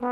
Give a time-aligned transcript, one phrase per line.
[0.00, 0.06] So,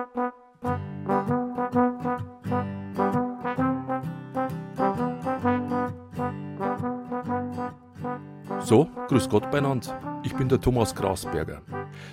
[9.08, 9.98] grüß Gott beieinander.
[10.22, 11.62] Ich bin der Thomas Grasberger.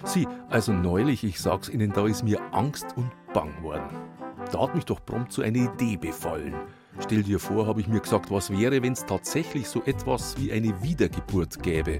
[0.05, 3.89] Sie, also neulich, ich sag's Ihnen, da ist mir Angst und Bang worden.
[4.53, 6.55] Da hat mich doch prompt so eine Idee befallen.
[6.99, 10.53] Stell dir vor, habe ich mir gesagt, was wäre, wenn es tatsächlich so etwas wie
[10.53, 11.99] eine Wiedergeburt gäbe.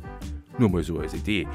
[0.58, 1.48] Nur mal so als Idee.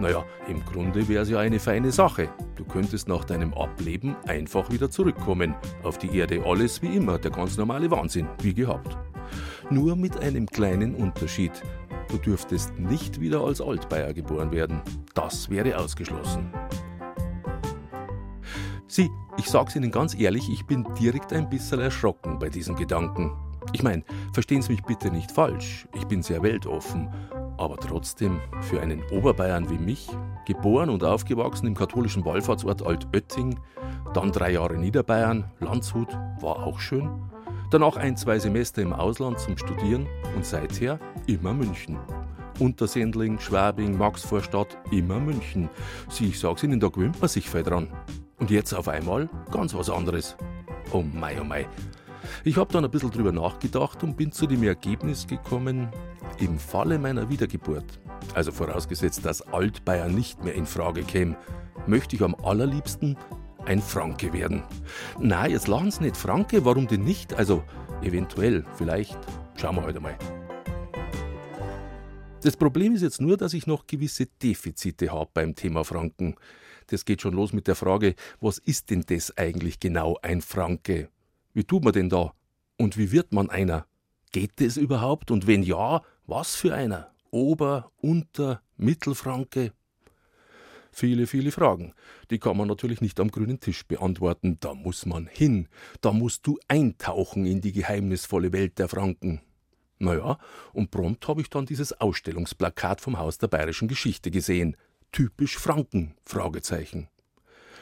[0.00, 2.28] Naja, im Grunde wäre es ja eine feine Sache.
[2.56, 5.54] Du könntest nach deinem Ableben einfach wieder zurückkommen.
[5.82, 8.96] Auf die Erde alles wie immer, der ganz normale Wahnsinn, wie gehabt.
[9.70, 11.52] Nur mit einem kleinen Unterschied.
[12.08, 14.80] Du dürftest nicht wieder als Altbayer geboren werden.
[15.14, 16.50] Das wäre ausgeschlossen.
[18.86, 23.32] Sie, ich sag's Ihnen ganz ehrlich, ich bin direkt ein bisschen erschrocken bei diesem Gedanken.
[23.72, 27.10] Ich meine, verstehen Sie mich bitte nicht falsch, ich bin sehr weltoffen,
[27.58, 30.08] aber trotzdem, für einen Oberbayern wie mich,
[30.46, 33.58] geboren und aufgewachsen im katholischen Wallfahrtsort Altötting,
[34.14, 37.10] dann drei Jahre Niederbayern, Landshut, war auch schön,
[37.70, 41.98] Danach ein, zwei Semester im Ausland zum Studieren und seither immer München.
[42.58, 45.68] Untersendling, Schwabing, Maxvorstadt, immer München.
[46.08, 47.88] Sie, ich sag's Ihnen, da gewöhnt man sich viel dran.
[48.38, 50.34] Und jetzt auf einmal ganz was anderes.
[50.92, 51.66] Oh mei, oh mei.
[52.44, 55.88] Ich hab dann ein bisschen drüber nachgedacht und bin zu dem Ergebnis gekommen,
[56.38, 57.98] im Falle meiner Wiedergeburt,
[58.34, 61.36] also vorausgesetzt, dass Altbayern nicht mehr in Frage käme,
[61.86, 63.16] möchte ich am allerliebsten
[63.66, 64.62] ein Franke werden.
[65.18, 67.34] Na, jetzt lachen Sie nicht Franke, warum denn nicht?
[67.34, 67.62] Also
[68.02, 69.18] eventuell, vielleicht,
[69.56, 70.16] schauen wir heute mal.
[72.42, 76.36] Das Problem ist jetzt nur, dass ich noch gewisse Defizite habe beim Thema Franken.
[76.86, 81.08] Das geht schon los mit der Frage, was ist denn das eigentlich genau ein Franke?
[81.58, 82.34] Wie tut man denn da?
[82.76, 83.84] Und wie wird man einer?
[84.30, 85.32] Geht das überhaupt?
[85.32, 87.10] Und wenn ja, was für einer?
[87.32, 89.72] Ober-, Unter-, Mittelfranke?
[90.92, 91.94] Viele, viele Fragen.
[92.30, 94.58] Die kann man natürlich nicht am grünen Tisch beantworten.
[94.60, 95.66] Da muss man hin.
[96.00, 99.40] Da musst du eintauchen in die geheimnisvolle Welt der Franken.
[99.98, 100.38] Naja,
[100.72, 104.76] und prompt habe ich dann dieses Ausstellungsplakat vom Haus der bayerischen Geschichte gesehen.
[105.10, 106.14] Typisch Franken?
[106.24, 107.08] Fragezeichen.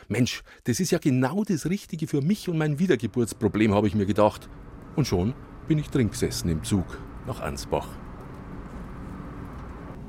[0.08, 4.06] Mensch, das ist ja genau das Richtige für mich und mein Wiedergeburtsproblem, habe ich mir
[4.06, 4.48] gedacht.
[4.94, 5.34] Und schon
[5.66, 6.84] bin ich drin gesessen im Zug
[7.26, 7.88] nach Ansbach.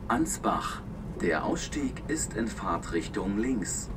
[0.08, 0.82] Ansbach,
[1.20, 3.90] der Ausstieg ist in Fahrtrichtung links.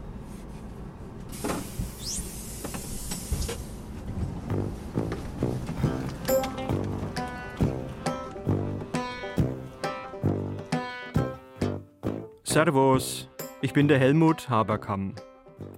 [12.43, 13.29] Servus,
[13.61, 15.15] ich bin der Helmut Haberkamm.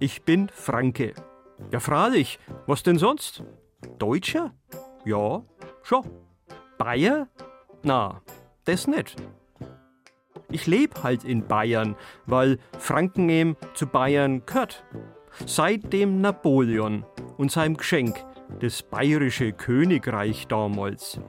[0.00, 1.14] Ich bin Franke.
[1.70, 3.42] Ja, freilich, was denn sonst?
[3.98, 4.52] Deutscher?
[5.04, 5.42] Ja,
[5.82, 6.04] schon.
[6.78, 7.28] Bayer?
[7.82, 8.22] Na,
[8.64, 9.16] das nicht.
[10.50, 14.84] Ich lebe halt in Bayern, weil Franken eben zu Bayern gehört.
[15.46, 17.06] Seit dem Napoleon
[17.38, 18.22] und seinem Geschenk,
[18.60, 21.20] das bayerische Königreich damals.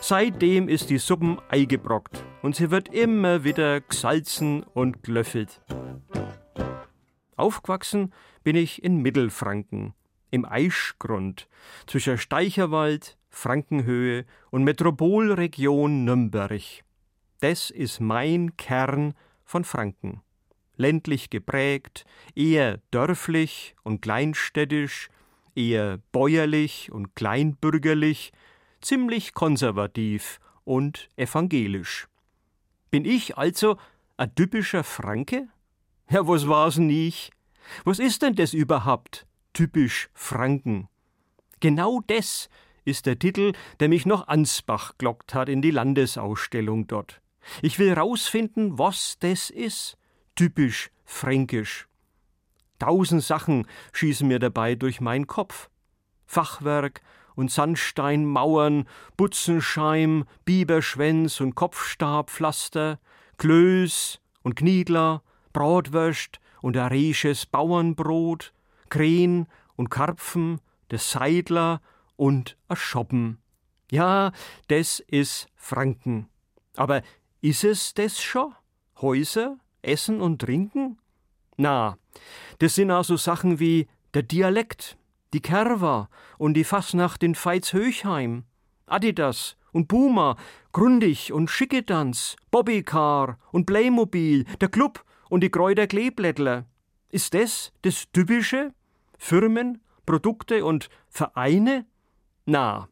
[0.00, 5.60] Seitdem ist die Suppen eingebrockt und sie wird immer wieder gesalzen und glöffelt.
[7.42, 8.12] Aufgewachsen
[8.44, 9.94] bin ich in Mittelfranken,
[10.30, 11.48] im Eischgrund,
[11.88, 16.62] zwischen Steicherwald, Frankenhöhe und Metropolregion Nürnberg.
[17.40, 19.14] Das ist mein Kern
[19.44, 20.22] von Franken.
[20.76, 22.04] Ländlich geprägt,
[22.36, 25.08] eher dörflich und kleinstädtisch,
[25.56, 28.32] eher bäuerlich und kleinbürgerlich,
[28.80, 32.06] ziemlich konservativ und evangelisch.
[32.92, 33.78] Bin ich also
[34.16, 35.48] ein typischer Franke?
[36.12, 37.30] Ja, was war's nicht?
[37.84, 39.26] Was ist denn das überhaupt?
[39.54, 40.88] Typisch Franken.
[41.60, 42.50] Genau das
[42.84, 47.22] ist der Titel, der mich noch Ansbach glockt hat in die Landesausstellung dort.
[47.62, 49.96] Ich will rausfinden, was das ist.
[50.34, 51.88] Typisch fränkisch.
[52.78, 55.70] Tausend Sachen schießen mir dabei durch meinen Kopf.
[56.26, 57.00] Fachwerk
[57.36, 58.86] und Sandsteinmauern,
[59.16, 63.00] Butzenscheim, Biberschwänz und Kopfstabpflaster,
[63.38, 65.22] Klöß und Kniedler,
[65.52, 68.52] Bratwürst und aresches Bauernbrot,
[68.88, 69.46] Krähen
[69.76, 70.60] und Karpfen,
[70.90, 71.80] der Seidler
[72.16, 73.38] und a Schoppen.
[73.90, 74.32] Ja,
[74.68, 76.28] das is Franken.
[76.76, 77.02] Aber
[77.40, 78.54] ist es das schon?
[79.00, 80.98] Häuser, Essen und Trinken?
[81.56, 81.98] Na,
[82.58, 84.96] das sind also Sachen wie der Dialekt,
[85.32, 86.08] die Kerwa
[86.38, 88.44] und die Fasnacht in Veitshöchheim,
[88.86, 90.36] Adidas und Puma,
[90.72, 96.66] Grundig und Schickedanz, Bobbycar und Playmobil, der Club und die Kräuter Kleeblättler.
[97.08, 98.74] Ist das das Typische?
[99.16, 101.86] Firmen, Produkte und Vereine?
[102.44, 102.90] Na,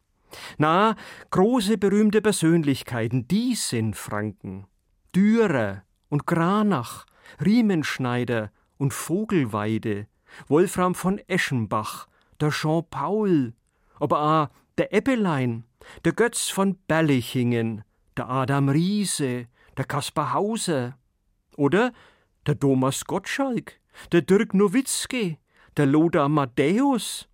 [0.57, 0.97] na,
[1.29, 4.67] große berühmte Persönlichkeiten, die sind Franken.
[5.15, 7.05] Dürer und Granach,
[7.45, 10.07] Riemenschneider und Vogelweide,
[10.49, 12.09] Wolfram von Eschenbach,
[12.41, 13.53] der Jean Paul,
[13.99, 14.49] aber auch
[14.79, 15.65] der Eppelein,
[16.07, 17.85] der Götz von Berlichingen,
[18.17, 19.47] der Adam Riese,
[19.77, 20.97] der Kaspar Hauser
[21.59, 21.93] oder
[22.47, 23.81] der Thomas Gottschalk,
[24.13, 25.39] der Dirk Nowitzki,
[25.77, 27.29] der Lothar Matthäus.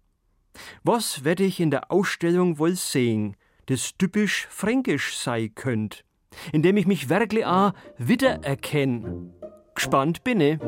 [0.82, 3.36] Was werde ich in der Ausstellung wohl sehen,
[3.66, 6.04] das typisch fränkisch sei könnt,
[6.52, 9.32] indem ich mich wirklich auch wiedererkenne?
[9.74, 10.58] Gespannt bin ich.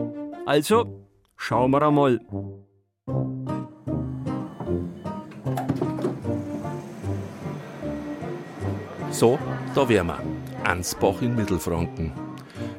[0.46, 1.06] Also,
[1.36, 2.20] schauen wir einmal.
[9.10, 9.38] So,
[9.74, 10.20] da wären wir.
[10.64, 12.27] Ansbach in Mittelfranken.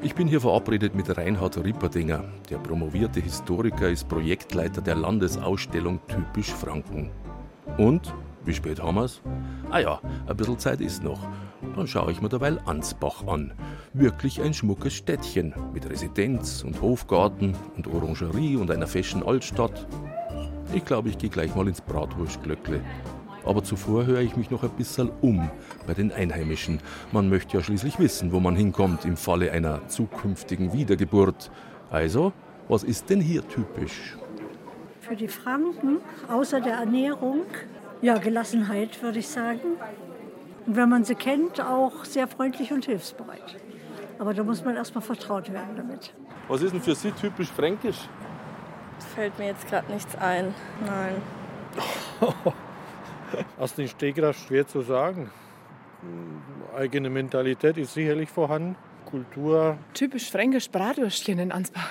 [0.02, 2.24] Ich bin hier verabredet mit Reinhard Ripperdinger.
[2.50, 7.12] Der promovierte Historiker ist Projektleiter der Landesausstellung Typisch Franken.
[7.78, 8.14] Und,
[8.46, 9.22] wie spät haben wir's?
[9.70, 11.20] Ah ja, ein bisschen Zeit ist noch.
[11.76, 13.52] Dann schaue ich mir derweil Ansbach an.
[13.92, 19.86] Wirklich ein schmuckes Städtchen mit Residenz und Hofgarten und Orangerie und einer feschen Altstadt.
[20.74, 22.80] Ich glaube, ich gehe gleich mal ins Bratwurstglöckle.
[23.50, 25.50] Aber zuvor höre ich mich noch ein bisschen um
[25.88, 26.80] bei den Einheimischen.
[27.12, 31.50] Man möchte ja schließlich wissen, wo man hinkommt im Falle einer zukünftigen Wiedergeburt.
[31.90, 32.32] Also,
[32.68, 34.16] was ist denn hier typisch?
[35.02, 35.98] Für die Franken,
[36.32, 37.42] außer der Ernährung,
[38.04, 39.62] ja, Gelassenheit, würde ich sagen.
[40.68, 43.58] Und wenn man sie kennt, auch sehr freundlich und hilfsbereit.
[44.20, 46.14] Aber da muss man erstmal vertraut werden damit.
[46.50, 48.08] Was ist denn für Sie typisch fränkisch?
[49.16, 50.54] Fällt mir jetzt gerade nichts ein.
[50.86, 51.16] Nein.
[53.58, 55.30] Aus dem Stegreif schwer zu sagen.
[56.76, 58.76] Eigene Mentalität ist sicherlich vorhanden.
[59.06, 59.78] Kultur.
[59.94, 61.90] Typisch fränkisch Bratwürstchen in Ansbach.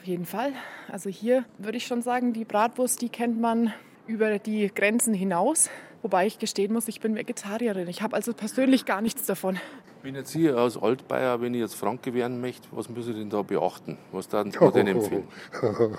[0.00, 0.52] Auf jeden Fall.
[0.90, 3.72] Also hier würde ich schon sagen, die Bratwurst, die kennt man
[4.06, 5.70] über die Grenzen hinaus.
[6.02, 7.88] Wobei ich gestehen muss, ich bin Vegetarierin.
[7.88, 9.58] Ich habe also persönlich gar nichts davon.
[10.02, 13.30] Bin jetzt hier aus Altbayer, wenn ich jetzt Franke werden möchte, was muss ich denn
[13.30, 13.96] da beachten?
[14.10, 15.28] Was darf ich denn empfehlen?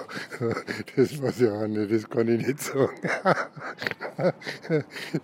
[0.98, 2.92] Das weiß ich auch nicht, das kann ich nicht sagen.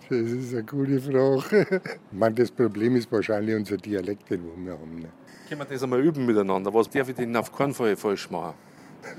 [0.08, 1.82] Das ist eine gute Frage.
[2.10, 5.00] Meine, das Problem ist wahrscheinlich unser Dialekt, den wir haben.
[5.00, 5.08] Ne?
[5.48, 6.72] Können wir das einmal üben miteinander?
[6.72, 8.54] Was darf ich denn auf keinen Fall falsch machen?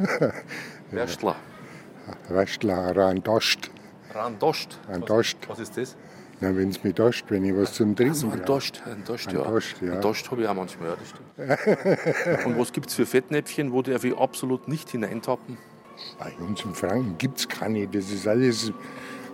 [0.92, 1.36] Werstler.
[2.30, 3.70] Rastler, Randost.
[4.14, 4.80] Randost.
[4.90, 5.38] Randost.
[5.48, 5.96] Was ist das?
[6.42, 8.44] Na, wenn es mir dost, wenn ich was zum Trinken Also ein.
[8.46, 9.44] Dost, ein Dost, Ein ja.
[9.44, 9.94] Dost, ja.
[9.94, 10.96] Ein Dost habe ich auch manchmal, ja,
[11.48, 12.46] das.
[12.46, 15.58] Und was gibt es für Fettnäpfchen, wo darf ich absolut nicht hineintappen?
[16.18, 17.88] Bei uns in Franken gibt es keine.
[17.88, 18.74] Das ist alles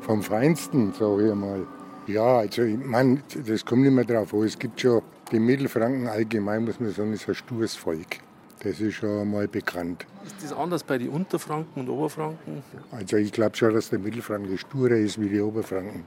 [0.02, 1.66] vom Feinsten, sage ich mal.
[2.08, 4.44] Ja, also ich meine, das kommt nicht mehr drauf an.
[4.44, 5.02] Es gibt schon,
[5.32, 8.18] die Mittelfranken allgemein, muss man sagen, ist ein stures Volk.
[8.64, 10.06] Das ist schon mal bekannt.
[10.26, 12.64] Ist das anders bei den Unterfranken und Oberfranken?
[12.92, 16.04] Also ich glaube schon, dass der Mittelfranke sturer ist wie die Oberfranken.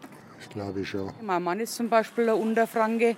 [0.50, 1.10] Glaube ich schon.
[1.22, 3.16] Mein Mann ist zum Beispiel ein Unterfranke.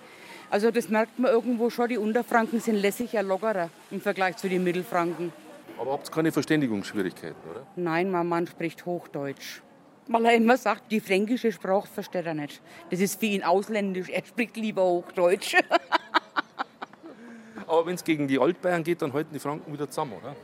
[0.50, 4.62] Also das merkt man irgendwo schon, die Unterfranken sind lässiger, lockerer im Vergleich zu den
[4.62, 5.32] Mittelfranken.
[5.79, 7.67] Aber habt ihr keine Verständigungsschwierigkeiten, oder?
[7.76, 9.62] Nein, mein Mann spricht Hochdeutsch.
[10.08, 12.61] Weil er immer sagt, die fränkische Sprache versteht er nicht.
[12.90, 15.56] Das ist für ihn ausländisch, er spricht lieber Hochdeutsch.
[17.67, 20.37] Aber wenn es gegen die Altbayern geht, dann halten die Franken wieder zusammen, oder?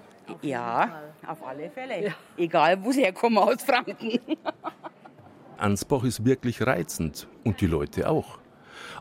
[0.42, 2.14] ja, auf alle Fälle.
[2.36, 4.20] Egal, wo sie herkommen aus Franken.
[5.58, 8.38] Ansbach ist wirklich reizend und die Leute auch.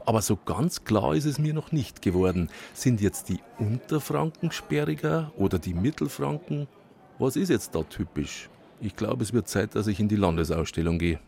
[0.06, 2.50] Aber so ganz klar ist es mir noch nicht geworden.
[2.74, 6.68] Sind jetzt die Unterfranken sperriger oder die Mittelfranken?
[7.19, 8.50] Was ist jetzt da typisch?
[8.80, 11.19] Ich glaube, es wird Zeit, dass ich in die Landesausstellung gehe.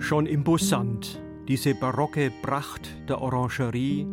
[0.00, 4.06] Schon imposant, diese barocke Pracht der Orangerie,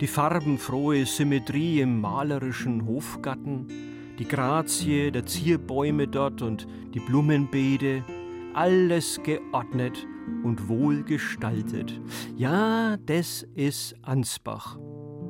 [0.00, 3.66] die farbenfrohe Symmetrie im malerischen Hofgarten,
[4.18, 8.04] die Grazie der Zierbäume dort und die Blumenbeete,
[8.54, 10.06] alles geordnet
[10.44, 12.00] und wohlgestaltet.
[12.36, 14.78] Ja, das ist Ansbach,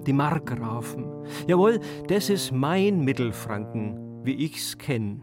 [0.06, 1.06] die Markgrafen.
[1.46, 5.22] Jawohl, das ist mein Mittelfranken, wie ich's kenn.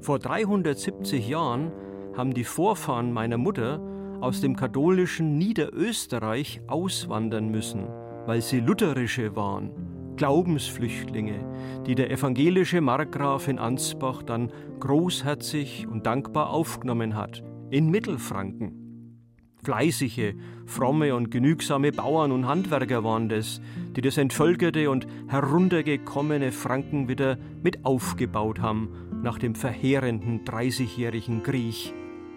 [0.00, 1.72] Vor 370 Jahren
[2.16, 3.80] haben die Vorfahren meiner Mutter
[4.20, 7.86] aus dem katholischen Niederösterreich auswandern müssen,
[8.28, 9.70] weil sie lutherische waren,
[10.16, 19.16] Glaubensflüchtlinge, die der evangelische Markgraf in Ansbach dann großherzig und dankbar aufgenommen hat, in Mittelfranken.
[19.64, 20.34] Fleißige,
[20.66, 23.62] fromme und genügsame Bauern und Handwerker waren das,
[23.96, 28.90] die das entvölkerte und heruntergekommene Franken wieder mit aufgebaut haben
[29.22, 31.94] nach dem verheerenden Dreißigjährigen Krieg.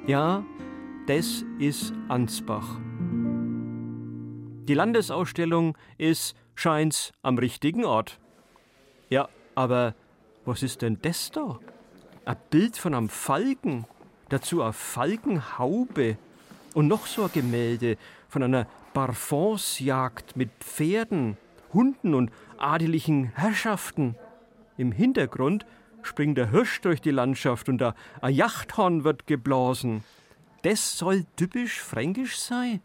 [0.07, 0.45] Ja,
[1.07, 2.79] das ist Ansbach.
[4.71, 8.21] Die Landesausstellung ist, scheint's, am richtigen Ort.
[9.09, 9.95] Ja, aber
[10.45, 11.59] was ist denn das da?
[12.23, 13.85] Ein Bild von einem Falken,
[14.29, 16.15] dazu eine Falkenhaube
[16.73, 17.97] und noch so ein Gemälde
[18.29, 21.35] von einer Parfumsjagd mit Pferden,
[21.73, 24.15] Hunden und adeligen Herrschaften.
[24.77, 25.65] Im Hintergrund
[26.01, 27.93] springt der Hirsch durch die Landschaft und ein
[28.33, 30.05] Jachthorn wird geblasen.
[30.61, 32.79] Das soll typisch fränkisch sein.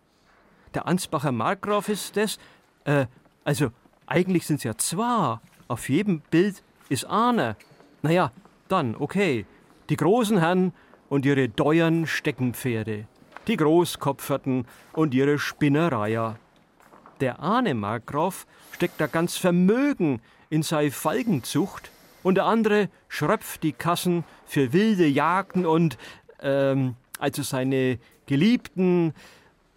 [0.77, 2.39] Der Ansbacher Markgraf ist das.
[2.85, 3.07] Äh,
[3.45, 3.71] also,
[4.07, 5.39] eigentlich sind es ja zwei.
[5.69, 7.57] Auf jedem Bild ist einer.
[8.03, 8.31] Naja,
[8.69, 9.47] dann, okay.
[9.89, 10.75] Die großen Herren
[11.09, 13.07] und ihre teuren Steckenpferde.
[13.47, 16.39] Die Großkopferten und ihre Spinnereier.
[17.21, 21.91] Der Ahne Markgraf steckt da ganz Vermögen in sei Falgenzucht
[22.23, 25.97] und der andere schröpft die Kassen für wilde Jagden und,
[26.43, 29.15] ähm, also seine geliebten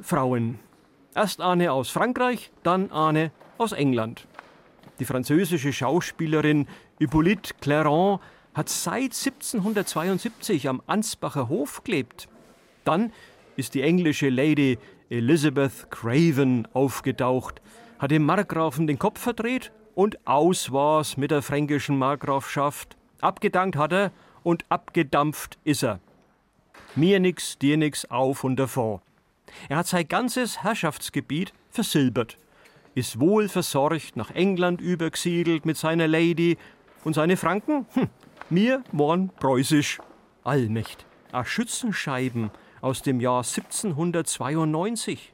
[0.01, 0.59] Frauen.
[1.19, 4.25] Erst Arne aus Frankreich, dann Arne aus England.
[4.99, 6.65] Die französische Schauspielerin
[6.97, 8.19] Hippolyte Clairon
[8.53, 12.29] hat seit 1772 am Ansbacher Hof gelebt.
[12.85, 13.11] Dann
[13.57, 14.77] ist die englische Lady
[15.09, 17.61] Elizabeth Craven aufgetaucht,
[17.99, 22.95] hat dem Markgrafen den Kopf verdreht und aus war's mit der fränkischen Markgrafschaft.
[23.19, 24.11] Abgedankt hat er
[24.43, 25.99] und abgedampft ist er.
[26.95, 29.01] Mir nix, dir nix, auf und davor.
[29.67, 32.37] Er hat sein ganzes Herrschaftsgebiet versilbert,
[32.95, 36.57] ist wohl versorgt nach England übergesiedelt mit seiner Lady
[37.03, 38.09] und seine Franken, hm,
[38.49, 39.99] mir waren preußisch.
[40.43, 42.51] Allmächt, a Schützenscheiben
[42.81, 45.33] aus dem Jahr 1792.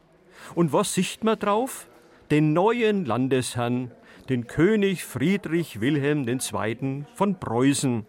[0.53, 1.87] Und was sicht man drauf?
[2.31, 3.91] Den neuen Landesherrn,
[4.29, 7.05] den König Friedrich Wilhelm II.
[7.13, 8.05] von Preußen.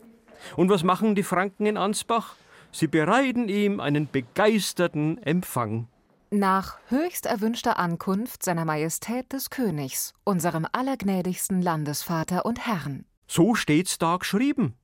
[0.57, 2.37] Und was machen die Franken in Ansbach?
[2.73, 5.89] Sie bereiten ihm einen begeisterten Empfang.
[6.38, 13.07] Nach höchst erwünschter Ankunft seiner Majestät des Königs, unserem allergnädigsten Landesvater und Herrn.
[13.26, 14.75] So steht's da geschrieben.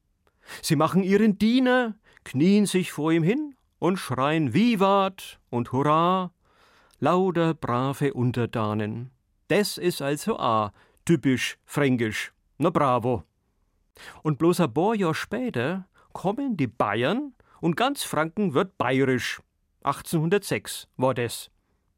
[0.63, 1.95] Sie machen ihren Diener,
[2.25, 6.33] knien sich vor ihm hin und schreien Vivat und Hurra,
[7.01, 9.11] lauter brave Untertanen.
[9.49, 10.73] Das ist also a
[11.05, 12.33] typisch fränkisch.
[12.57, 13.25] Na bravo.
[14.23, 19.43] Und bloß ein paar Jahre später kommen die Bayern und ganz Franken wird bayerisch.
[19.85, 21.51] 1806 war das.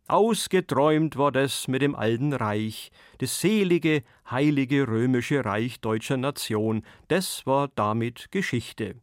[0.06, 7.46] Ausgeträumt war das mit dem alten Reich, das selige, heilige römische Reich deutscher Nation, das
[7.46, 8.96] war damit Geschichte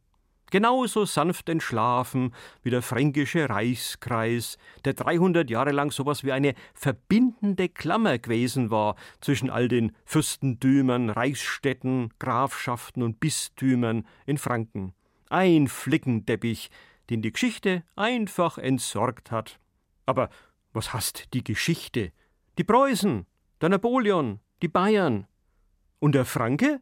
[0.51, 7.69] genauso sanft entschlafen wie der fränkische Reichskreis, der 300 Jahre lang sowas wie eine verbindende
[7.69, 14.93] Klammer gewesen war zwischen all den Fürstentümern, Reichsstädten, Grafschaften und Bistümern in Franken.
[15.29, 16.69] Ein Flickenteppich,
[17.11, 19.59] den die Geschichte einfach entsorgt hat.
[20.05, 20.29] Aber
[20.71, 22.13] was hasst die Geschichte?
[22.57, 23.27] Die Preußen,
[23.59, 25.27] der Napoleon, die Bayern.
[25.99, 26.81] Und der Franke?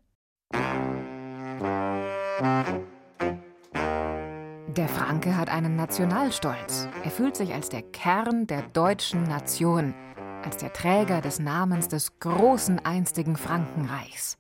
[4.77, 6.87] Der Franke hat einen Nationalstolz.
[7.03, 9.95] Er fühlt sich als der Kern der deutschen Nation,
[10.43, 14.37] als der Träger des Namens des großen einstigen Frankenreichs.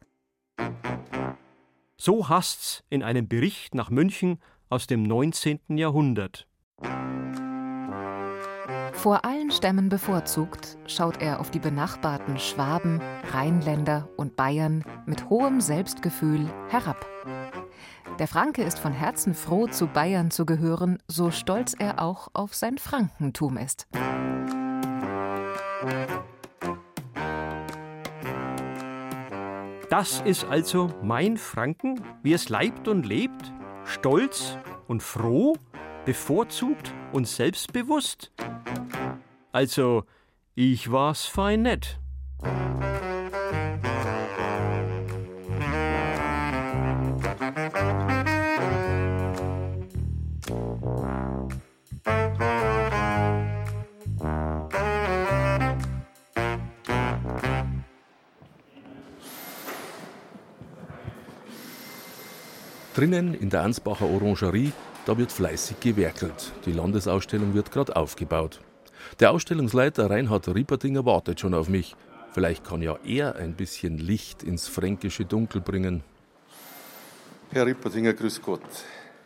[1.97, 5.59] So hasst's in einem Bericht nach München aus dem 19.
[5.69, 6.47] Jahrhundert.
[8.93, 15.61] Vor allen Stämmen bevorzugt schaut er auf die benachbarten Schwaben, Rheinländer und Bayern mit hohem
[15.61, 17.05] Selbstgefühl herab.
[18.19, 22.53] Der Franke ist von Herzen froh, zu Bayern zu gehören, so stolz er auch auf
[22.53, 23.87] sein Frankentum ist.
[29.89, 33.53] Das ist also mein Franken, wie es leibt und lebt,
[33.85, 34.57] stolz
[34.87, 35.55] und froh,
[36.05, 38.31] bevorzugt und selbstbewusst.
[39.51, 40.03] Also,
[40.55, 41.99] ich war's fein nett.
[62.99, 64.73] Drinnen in der Ansbacher Orangerie,
[65.05, 66.51] da wird fleißig gewerkelt.
[66.65, 68.59] Die Landesausstellung wird gerade aufgebaut.
[69.21, 71.95] Der Ausstellungsleiter Reinhard Rieperdinger wartet schon auf mich.
[72.33, 76.03] Vielleicht kann ja er ein bisschen Licht ins fränkische Dunkel bringen.
[77.51, 78.59] Herr Rieperdinger, grüß Gott.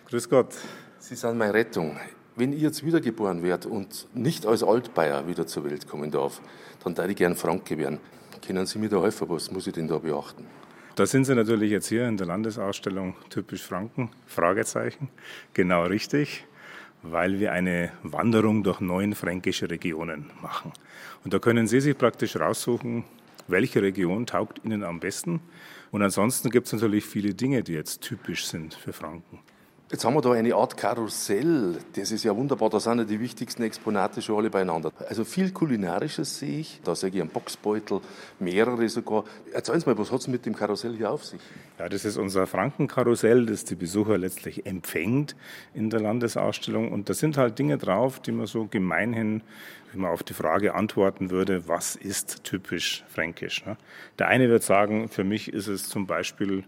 [0.08, 0.54] Grüß Gott.
[1.00, 1.98] Sie sind meine Rettung.
[2.36, 6.42] Wenn ich jetzt wiedergeboren werde und nicht als Altbayer wieder zur Welt kommen darf,
[6.84, 7.98] dann darf ich gern Franke werden.
[8.46, 9.28] Können Sie mir da helfen?
[9.30, 10.46] Was muss ich denn da beachten?
[10.96, 15.10] Da sind Sie natürlich jetzt hier in der Landesausstellung typisch Franken, Fragezeichen.
[15.56, 16.46] Genau richtig,
[17.02, 20.72] weil wir eine Wanderung durch neun fränkische Regionen machen.
[21.24, 23.06] Und da können Sie sich praktisch raussuchen,
[23.48, 25.42] welche Region taugt Ihnen am besten.
[25.90, 29.40] Und ansonsten gibt es natürlich viele Dinge, die jetzt typisch sind für Franken.
[29.94, 31.78] Jetzt haben wir da eine Art Karussell.
[31.96, 32.72] Das ist ja wunderbar.
[32.72, 34.92] Da sind ja die wichtigsten Exponate schon alle beieinander.
[35.08, 36.82] Also viel Kulinarisches sehe ich.
[36.84, 38.02] Da sehe ich einen Boxbeutel,
[38.40, 39.24] mehrere sogar.
[39.54, 41.40] Erzählen Sie mal, was hat es mit dem Karussell hier auf sich?
[41.78, 45.36] Ja, das ist unser Frankenkarussell, das die Besucher letztlich empfängt
[45.76, 46.92] in der Landesausstellung.
[46.92, 49.44] Und da sind halt Dinge drauf, die man so gemeinhin
[49.92, 53.64] wenn man auf die Frage antworten würde, was ist typisch fränkisch.
[53.64, 53.78] Ne?
[54.18, 56.64] Der eine wird sagen, für mich ist es zum Beispiel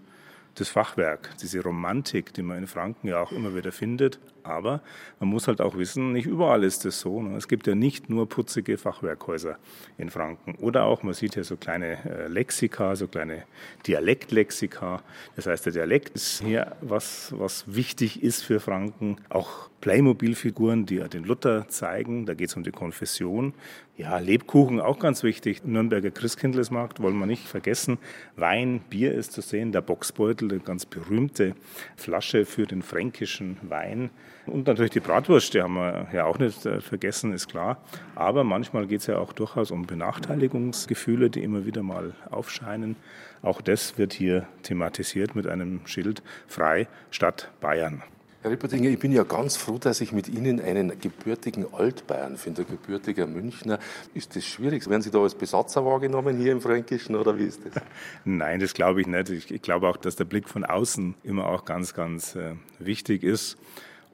[0.56, 4.20] das Fachwerk, diese Romantik, die man in Franken ja auch immer wieder findet.
[4.46, 4.82] Aber
[5.20, 7.22] man muss halt auch wissen, nicht überall ist es so.
[7.22, 7.36] Ne?
[7.36, 9.58] Es gibt ja nicht nur putzige Fachwerkhäuser
[9.98, 10.56] in Franken.
[10.56, 13.44] Oder auch, man sieht hier so kleine äh, Lexika, so kleine
[13.88, 15.02] Dialektlexika.
[15.36, 19.18] Das heißt, der Dialekt ist hier was, was wichtig ist für Franken.
[19.30, 22.26] Auch Playmobil-Figuren, die ja den Luther zeigen.
[22.26, 23.54] Da geht es um die Konfession.
[23.98, 25.64] Ja, Lebkuchen auch ganz wichtig.
[25.64, 28.00] Nürnberger Christkindlesmarkt wollen wir nicht vergessen.
[28.36, 29.72] Wein, Bier ist zu sehen.
[29.72, 31.56] Der Boxbeutel, eine ganz berühmte
[31.96, 34.10] Flasche für den fränkischen Wein.
[34.48, 37.78] Und natürlich die Bratwurst, die haben wir ja auch nicht äh, vergessen, ist klar.
[38.14, 42.96] Aber manchmal geht es ja auch durchaus um Benachteiligungsgefühle, die immer wieder mal aufscheinen.
[43.42, 48.04] Auch das wird hier thematisiert mit einem Schild Frei Stadt Bayern.
[48.46, 52.62] Herr Rippertinger, ich bin ja ganz froh, dass ich mit Ihnen einen gebürtigen Altbayern finde,
[52.62, 53.80] ein gebürtiger Münchner.
[54.14, 54.88] Ist das schwierig?
[54.88, 57.82] Werden Sie da als Besatzer wahrgenommen hier im Fränkischen oder wie ist das?
[58.24, 59.50] Nein, das glaube ich nicht.
[59.50, 63.58] Ich, glaube auch, dass der Blick von außen immer auch ganz, ganz äh, wichtig ist.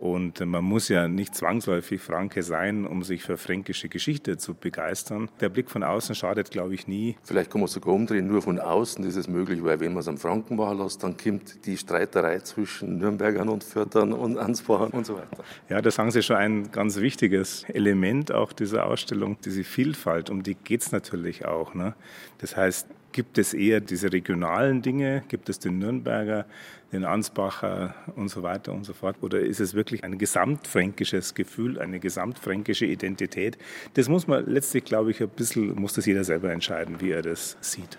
[0.02, 5.30] Und man muss ja nicht zwangsläufig Franke sein, um sich für fränkische Geschichte zu begeistern.
[5.42, 7.18] Der Blick von außen schadet, glaube ich, nie.
[7.22, 10.08] Vielleicht kann man sogar umdrehen, nur von außen ist es möglich, weil wenn man es
[10.08, 15.06] am Franken machen lässt, dann kommt die Streiterei zwischen Nürnbergern und Fürtern und Ansbachern und
[15.06, 15.44] so weiter.
[15.70, 20.42] Ja, da sagen Sie schon ein ganz wichtiges Element auch dieser Ausstellung, diese Vielfalt, um
[20.42, 21.76] die geht es natürlich auch.
[21.76, 21.94] Ne?
[22.40, 25.24] Das heißt, Gibt es eher diese regionalen Dinge?
[25.28, 26.46] Gibt es den Nürnberger,
[26.92, 29.18] den Ansbacher und so weiter und so fort?
[29.22, 33.58] Oder ist es wirklich ein gesamtfränkisches Gefühl, eine gesamtfränkische Identität?
[33.94, 37.22] Das muss man letztlich, glaube ich, ein bisschen, muss das jeder selber entscheiden, wie er
[37.22, 37.98] das sieht.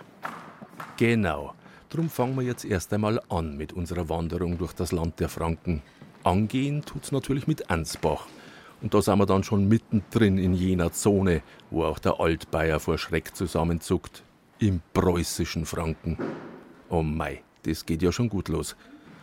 [0.96, 1.54] Genau.
[1.88, 5.82] Darum fangen wir jetzt erst einmal an mit unserer Wanderung durch das Land der Franken.
[6.24, 8.26] Angehen tut es natürlich mit Ansbach.
[8.80, 12.98] Und da sind wir dann schon mittendrin in jener Zone, wo auch der Altbayer vor
[12.98, 14.22] Schreck zusammenzuckt
[14.58, 16.18] im preußischen Franken.
[16.88, 18.76] Oh mei, das geht ja schon gut los.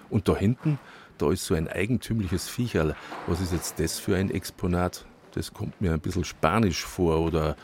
[0.09, 0.79] Und da hinten,
[1.17, 2.95] da ist so ein eigentümliches Viecherl.
[3.27, 5.05] Was ist jetzt das für ein Exponat?
[5.33, 7.55] Das kommt mir ein bisschen spanisch vor oder,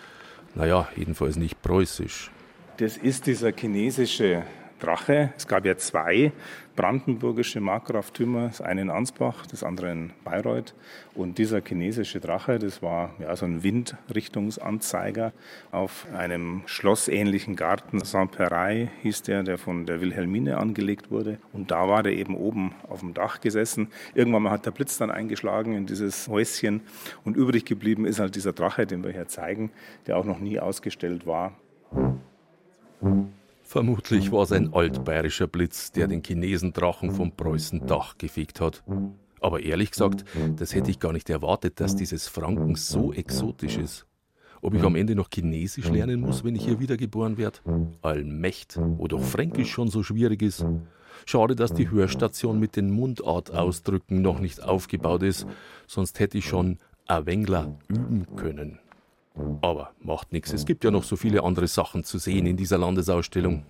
[0.54, 2.32] naja, jedenfalls nicht preußisch.
[2.78, 4.44] Das ist dieser chinesische
[4.80, 5.34] Drache.
[5.38, 6.32] Es gab ja zwei
[6.76, 10.74] brandenburgische Markgraftümer, das eine in Ansbach, das andere in Bayreuth.
[11.14, 15.32] Und dieser chinesische Drache, das war ja so ein Windrichtungsanzeiger
[15.72, 18.04] auf einem schlossähnlichen Garten.
[18.04, 21.38] Saint-Peray hieß der, der von der Wilhelmine angelegt wurde.
[21.54, 23.88] Und da war der eben oben auf dem Dach gesessen.
[24.14, 26.82] Irgendwann hat der Blitz dann eingeschlagen in dieses Häuschen.
[27.24, 29.72] Und übrig geblieben ist halt dieser Drache, den wir hier zeigen,
[30.08, 31.54] der auch noch nie ausgestellt war.
[33.66, 38.84] Vermutlich war es ein altbayerischer Blitz, der den Chinesendrachen vom Preußen Dach gefegt hat.
[39.42, 40.24] Aber ehrlich gesagt,
[40.56, 44.06] das hätte ich gar nicht erwartet, dass dieses Franken so exotisch ist.
[44.62, 47.60] Ob ich am Ende noch Chinesisch lernen muss, wenn ich hier wiedergeboren werde?
[48.02, 50.66] Allmächt, wo doch Fränkisch schon so schwierig ist.
[51.26, 55.48] Schade, dass die Hörstation mit den Mundartausdrücken noch nicht aufgebaut ist,
[55.88, 58.80] sonst hätte ich schon Awengler üben können.
[59.62, 62.78] Aber macht nichts, es gibt ja noch so viele andere Sachen zu sehen in dieser
[62.78, 63.66] Landesausstellung.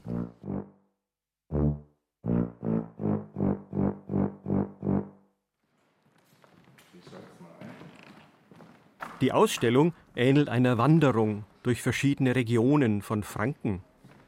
[9.22, 13.82] Die Ausstellung ähnelt einer Wanderung durch verschiedene Regionen von Franken.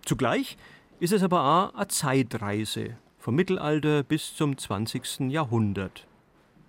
[0.03, 0.57] Zugleich
[0.99, 5.29] ist es aber auch eine Zeitreise vom Mittelalter bis zum 20.
[5.29, 6.06] Jahrhundert.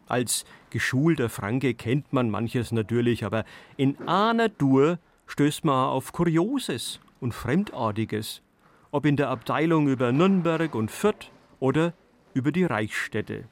[0.09, 3.45] Als geschulter Franke kennt man manches natürlich, aber
[3.77, 8.43] in einer Tour stößt man auf Kurioses und Fremdartiges,
[8.91, 11.93] ob in der Abteilung über Nürnberg und Fürth oder
[12.33, 13.45] über die Reichsstädte.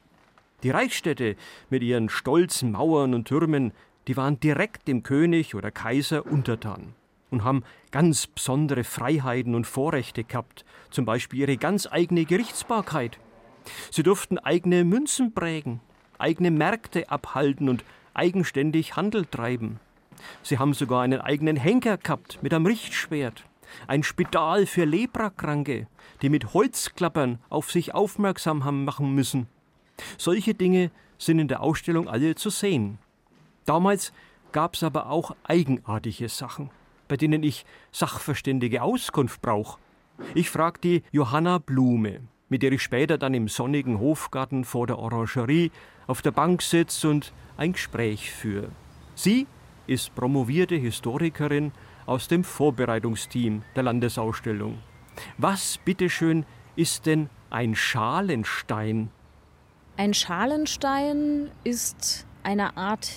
[0.63, 1.35] Die Reichsstädte
[1.69, 3.71] mit ihren stolzen Mauern und Türmen,
[4.07, 6.95] die waren direkt dem König oder Kaiser untertan
[7.29, 13.19] und haben ganz besondere Freiheiten und Vorrechte gehabt, zum Beispiel ihre ganz eigene Gerichtsbarkeit.
[13.91, 15.81] Sie durften eigene Münzen prägen,
[16.19, 19.79] eigene Märkte abhalten und eigenständig Handel treiben.
[20.43, 23.43] Sie haben sogar einen eigenen Henker gehabt mit einem Richtschwert,
[23.87, 25.87] ein Spital für Leprakranke,
[26.21, 29.47] die mit Holzklappern auf sich aufmerksam haben machen müssen.
[30.17, 32.99] Solche Dinge sind in der Ausstellung alle zu sehen.
[33.65, 34.13] Damals
[34.51, 36.69] gab es aber auch eigenartige Sachen,
[37.07, 39.79] bei denen ich sachverständige Auskunft brauche.
[40.33, 42.21] Ich frage die Johanna Blume.
[42.49, 45.71] Mit der ich später dann im sonnigen Hofgarten vor der Orangerie
[46.07, 48.69] auf der Bank sitze und ein Gespräch führe.
[49.15, 49.47] Sie
[49.87, 51.71] ist promovierte Historikerin
[52.05, 54.79] aus dem Vorbereitungsteam der Landesausstellung.
[55.37, 59.09] Was, bitteschön, ist denn ein Schalenstein?
[59.97, 63.11] Ein Schalenstein ist eine Art,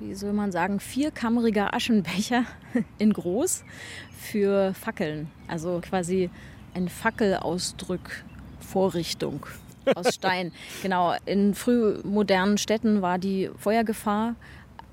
[0.00, 2.44] wie soll man sagen, vierkammeriger Aschenbecher
[2.98, 3.64] in groß
[4.18, 5.30] für Fackeln.
[5.46, 6.30] Also quasi
[6.74, 9.46] ein Fackelausdrückvorrichtung
[9.94, 10.52] aus Stein.
[10.82, 14.34] genau, in frühmodernen Städten war die Feuergefahr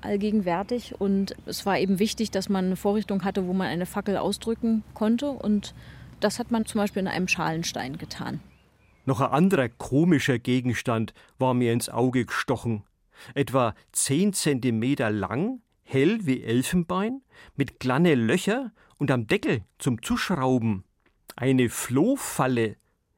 [0.00, 4.16] allgegenwärtig und es war eben wichtig, dass man eine Vorrichtung hatte, wo man eine Fackel
[4.16, 5.74] ausdrücken konnte und
[6.20, 8.40] das hat man zum Beispiel in einem Schalenstein getan.
[9.04, 12.84] Noch ein anderer komischer Gegenstand war mir ins Auge gestochen.
[13.34, 17.22] Etwa zehn Zentimeter lang, hell wie Elfenbein,
[17.56, 20.84] mit kleine Löcher und am Deckel zum Zuschrauben.
[21.36, 22.76] Eine Flohfalle.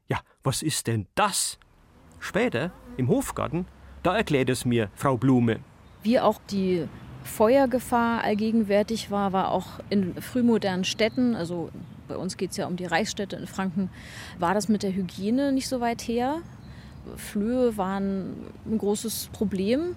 [0.08, 1.58] Ja, was ist denn das?
[2.20, 3.66] Später, im Hofgarten,
[4.02, 5.60] da erklärt es mir Frau Blume.
[6.02, 6.86] Wie auch die
[7.24, 11.70] Feuergefahr allgegenwärtig war, war auch in frühmodernen Städten, also
[12.06, 13.90] bei uns geht es ja um die Reichsstädte in Franken,
[14.38, 16.42] war das mit der Hygiene nicht so weit her.
[17.16, 18.34] Flöhe waren
[18.66, 19.96] ein großes Problem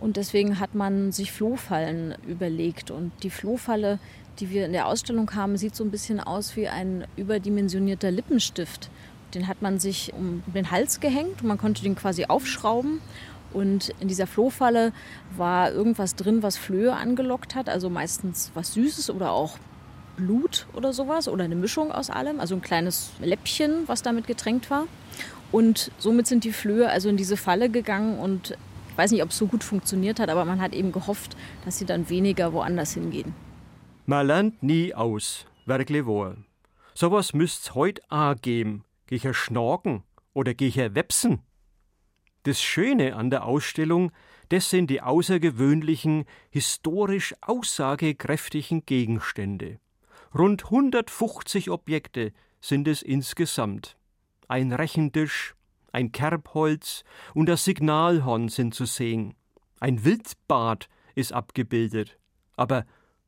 [0.00, 2.90] und deswegen hat man sich Flohfallen überlegt.
[2.90, 3.98] Und die Flohfalle,
[4.40, 8.90] die wir in der Ausstellung haben, sieht so ein bisschen aus wie ein überdimensionierter Lippenstift.
[9.34, 13.00] Den hat man sich um den Hals gehängt und man konnte den quasi aufschrauben
[13.54, 14.92] und in dieser Flohfalle
[15.36, 19.58] war irgendwas drin, was Flöhe angelockt hat, also meistens was Süßes oder auch
[20.16, 24.70] Blut oder sowas oder eine Mischung aus allem, also ein kleines Läppchen, was damit getränkt
[24.70, 24.86] war.
[25.52, 28.56] Und somit sind die Flöhe also in diese Falle gegangen und
[28.90, 31.78] ich weiß nicht, ob es so gut funktioniert hat, aber man hat eben gehofft, dass
[31.78, 33.34] sie dann weniger woanders hingehen.
[34.06, 36.36] Man lernt nie aus, wirklich wahr.
[36.92, 38.84] Sowas müsst's heut auch geben.
[39.06, 40.02] Geh ich schnorken
[40.34, 41.40] oder geh ich wepsen?
[42.42, 44.12] Das Schöne an der Ausstellung,
[44.50, 49.80] das sind die außergewöhnlichen, historisch aussagekräftigen Gegenstände.
[50.34, 53.96] Rund 150 Objekte sind es insgesamt.
[54.48, 55.54] Ein Rechentisch,
[55.92, 59.34] ein Kerbholz und das Signalhorn sind zu sehen.
[59.80, 62.18] Ein Wildbad ist abgebildet.
[62.56, 62.84] Aber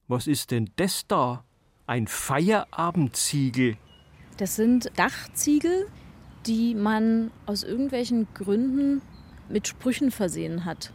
[0.09, 1.45] was ist denn das da?
[1.87, 3.77] Ein Feierabendziegel.
[4.37, 5.87] Das sind Dachziegel,
[6.47, 9.03] die man aus irgendwelchen Gründen
[9.49, 10.93] mit Sprüchen versehen hat.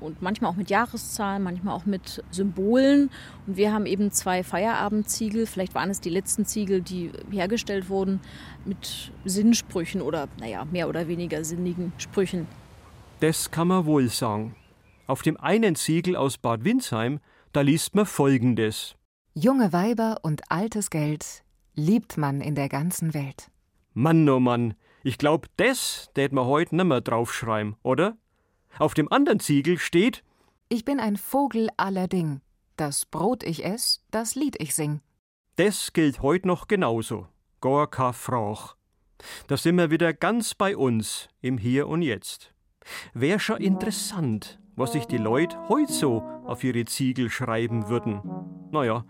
[0.00, 3.10] Und manchmal auch mit Jahreszahlen, manchmal auch mit Symbolen.
[3.46, 8.20] Und wir haben eben zwei Feierabendziegel, vielleicht waren es die letzten Ziegel, die hergestellt wurden,
[8.64, 12.46] mit Sinnsprüchen oder, naja, mehr oder weniger sinnigen Sprüchen.
[13.20, 14.54] Das kann man wohl sagen.
[15.06, 17.20] Auf dem einen Ziegel aus Bad Windsheim,
[17.54, 18.96] da liest man folgendes:
[19.32, 23.50] Junge Weiber und altes Geld liebt man in der ganzen Welt.
[23.94, 28.16] Mann, oh Mann, ich glaub, das tät man heut nimmer draufschreiben, oder?
[28.78, 30.24] Auf dem anderen Ziegel steht:
[30.68, 32.40] Ich bin ein Vogel aller Ding.
[32.76, 35.00] Das Brot ich ess, das Lied ich sing.
[35.56, 37.28] Das gilt heut noch genauso.
[37.60, 38.74] Gorka Frauch.
[39.46, 42.52] Da sind wir wieder ganz bei uns im Hier und Jetzt.
[43.14, 48.20] Wär schon interessant, was sich die Leute heut so auf ihre Ziegel schreiben würden.
[48.70, 49.04] Naja,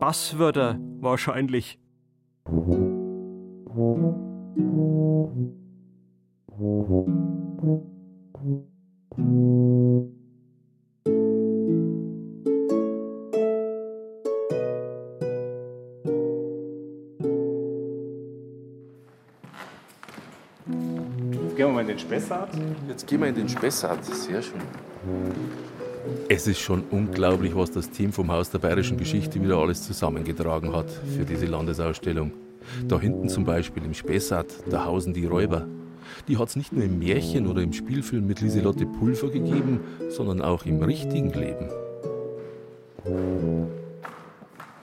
[0.00, 1.78] Basswörter wahrscheinlich.
[21.52, 22.48] Jetzt gehen wir mal in den Spessart.
[22.88, 24.02] Jetzt gehen wir in den Spessart.
[24.06, 24.62] Sehr schön.
[26.26, 30.74] Es ist schon unglaublich, was das Team vom Haus der Bayerischen Geschichte wieder alles zusammengetragen
[30.74, 32.32] hat für diese Landesausstellung.
[32.88, 35.66] Da hinten zum Beispiel im Spessart, da hausen die Räuber.
[36.26, 40.40] Die hat es nicht nur im Märchen oder im Spielfilm mit Lieselotte Pulver gegeben, sondern
[40.40, 41.68] auch im richtigen Leben.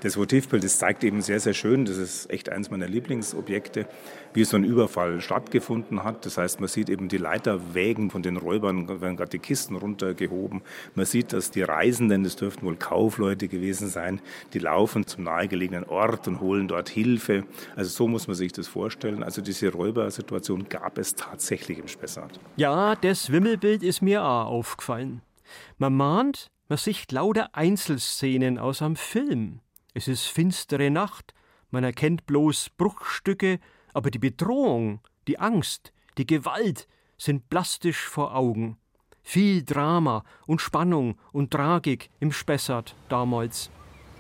[0.02, 3.86] Das Motivbild, das zeigt eben sehr, sehr schön, das ist echt eines meiner Lieblingsobjekte,
[4.34, 6.26] wie so ein Überfall stattgefunden hat.
[6.26, 10.62] Das heißt, man sieht eben die Leiterwägen von den Räubern, werden gerade die Kisten runtergehoben.
[10.96, 14.22] Man sieht, dass die Reisenden, das dürften wohl Kaufleute gewesen sein,
[14.54, 17.44] die laufen zum nahegelegenen Ort und holen dort Hilfe.
[17.76, 19.22] Also so muss man sich das vorstellen.
[19.22, 22.40] Also diese Räubersituation gab es tatsächlich im Spessart.
[22.56, 25.22] Ja, das Wimmelbild ist mir auch aufgefallen.
[25.78, 29.60] Man mahnt, man sieht lauter Einzelszenen aus einem Film.
[30.00, 31.34] Es ist finstere Nacht,
[31.72, 33.60] man erkennt bloß Bruchstücke,
[33.94, 38.78] aber die Bedrohung, die Angst, die Gewalt sind plastisch vor Augen.
[39.24, 43.72] Viel Drama und Spannung und Tragik im Spessart damals.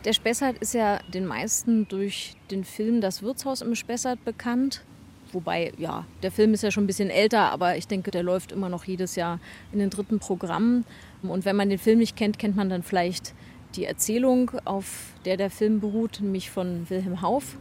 [0.03, 4.83] Der Spessart ist ja den meisten durch den Film Das Wirtshaus im Spessart bekannt.
[5.31, 8.51] Wobei, ja, der Film ist ja schon ein bisschen älter, aber ich denke, der läuft
[8.51, 9.39] immer noch jedes Jahr
[9.71, 10.83] in den dritten Programmen.
[11.21, 13.33] Und wenn man den Film nicht kennt, kennt man dann vielleicht
[13.75, 17.57] die Erzählung, auf der der Film beruht, nämlich von Wilhelm Hauff.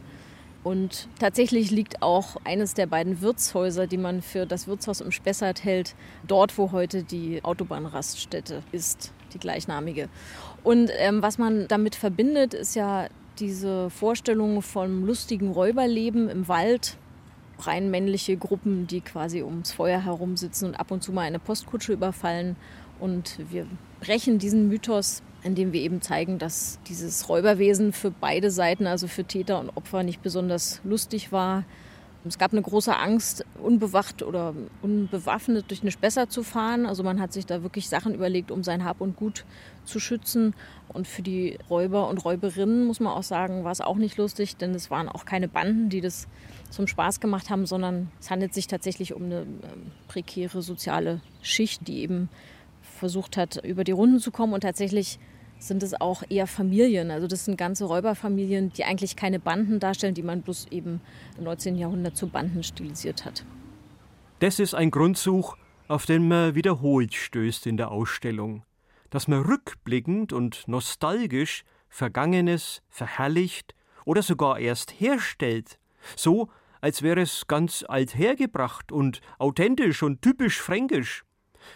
[0.63, 5.63] Und tatsächlich liegt auch eines der beiden Wirtshäuser, die man für das Wirtshaus im Spessart
[5.63, 5.95] hält,
[6.27, 10.09] dort, wo heute die Autobahnraststätte ist, die gleichnamige.
[10.63, 13.07] Und ähm, was man damit verbindet, ist ja
[13.39, 16.97] diese Vorstellung vom lustigen Räuberleben im Wald.
[17.59, 21.39] Rein männliche Gruppen, die quasi ums Feuer herum sitzen und ab und zu mal eine
[21.39, 22.57] Postkutsche überfallen.
[22.99, 23.65] Und wir
[24.01, 29.23] brechen diesen Mythos indem wir eben zeigen, dass dieses Räuberwesen für beide Seiten, also für
[29.23, 31.63] Täter und Opfer, nicht besonders lustig war.
[32.25, 36.85] Es gab eine große Angst, unbewacht oder unbewaffnet durch eine Spessart zu fahren.
[36.85, 39.45] Also man hat sich da wirklich Sachen überlegt, um sein Hab und Gut
[39.85, 40.53] zu schützen.
[40.89, 44.57] Und für die Räuber und Räuberinnen muss man auch sagen, war es auch nicht lustig,
[44.57, 46.27] denn es waren auch keine Banden, die das
[46.69, 51.87] zum Spaß gemacht haben, sondern es handelt sich tatsächlich um eine ähm, prekäre soziale Schicht,
[51.87, 52.27] die eben
[52.99, 54.53] versucht hat, über die Runden zu kommen.
[54.53, 55.19] Und tatsächlich
[55.57, 57.11] sind es auch eher Familien.
[57.11, 61.01] Also das sind ganze Räuberfamilien, die eigentlich keine Banden darstellen, die man bloß eben
[61.37, 61.75] im 19.
[61.75, 63.45] Jahrhundert zu Banden stilisiert hat.
[64.39, 65.57] Das ist ein Grundzug,
[65.87, 68.63] auf den man wiederholt stößt in der Ausstellung.
[69.09, 73.73] Dass man rückblickend und nostalgisch Vergangenes verherrlicht
[74.05, 75.79] oder sogar erst herstellt.
[76.15, 76.49] So,
[76.81, 81.25] als wäre es ganz althergebracht und authentisch und typisch fränkisch.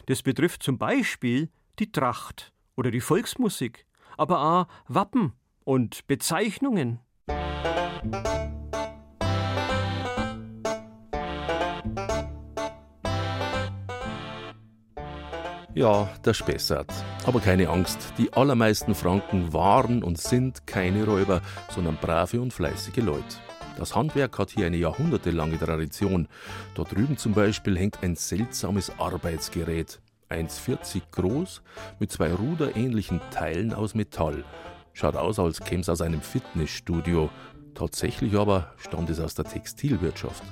[0.06, 3.86] Das betrifft zum Beispiel die Tracht oder die Volksmusik,
[4.17, 6.99] aber auch Wappen und Bezeichnungen.
[15.75, 16.91] Ja, der Spessart.
[17.25, 22.97] Aber keine Angst, die allermeisten Franken waren und sind keine Räuber, sondern brave und fleißige
[22.97, 23.38] Leute.
[23.78, 26.28] Das Handwerk hat hier eine jahrhundertelange Tradition.
[26.76, 30.00] Dort drüben zum Beispiel hängt ein seltsames Arbeitsgerät.
[30.30, 31.62] 1,40 groß,
[32.00, 34.44] mit zwei ruderähnlichen Teilen aus Metall.
[34.94, 37.30] Schaut aus, als käme es aus einem Fitnessstudio.
[37.76, 40.44] Tatsächlich aber stammt es aus der Textilwirtschaft.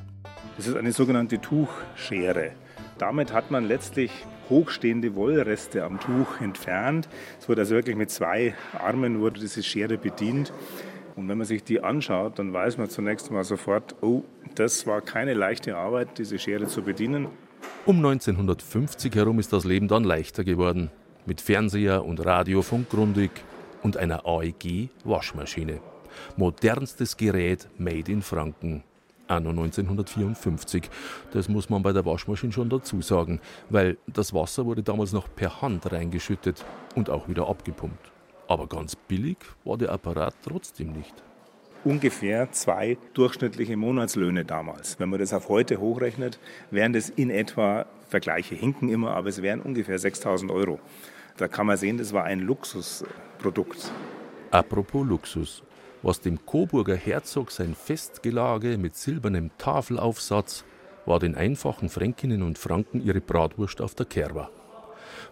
[0.57, 2.51] Das ist eine sogenannte Tuchschere.
[2.97, 4.11] Damit hat man letztlich
[4.49, 7.07] hochstehende Wollreste am Tuch entfernt.
[7.39, 10.51] Es wurde also wirklich mit zwei Armen wurde diese Schere bedient.
[11.15, 14.23] Und wenn man sich die anschaut, dann weiß man zunächst mal sofort, oh,
[14.55, 17.27] das war keine leichte Arbeit, diese Schere zu bedienen.
[17.85, 20.91] Um 1950 herum ist das Leben dann leichter geworden.
[21.25, 23.31] Mit Fernseher und Radiofunk Grundig
[23.83, 25.79] und einer AEG Waschmaschine.
[26.37, 28.83] Modernstes Gerät made in Franken.
[29.27, 30.89] Anno 1954.
[31.31, 35.33] Das muss man bei der Waschmaschine schon dazu sagen, weil das Wasser wurde damals noch
[35.33, 38.10] per Hand reingeschüttet und auch wieder abgepumpt.
[38.51, 41.13] Aber ganz billig war der Apparat trotzdem nicht.
[41.85, 44.99] Ungefähr zwei durchschnittliche Monatslöhne damals.
[44.99, 46.37] Wenn man das auf heute hochrechnet,
[46.69, 50.81] wären das in etwa, Vergleiche hinken immer, aber es wären ungefähr 6000 Euro.
[51.37, 53.89] Da kann man sehen, das war ein Luxusprodukt.
[54.51, 55.63] Apropos Luxus.
[56.01, 60.65] Was dem Coburger Herzog sein Festgelage mit silbernem Tafelaufsatz
[61.05, 64.49] war den einfachen Fränkinnen und Franken ihre Bratwurst auf der Kerwa.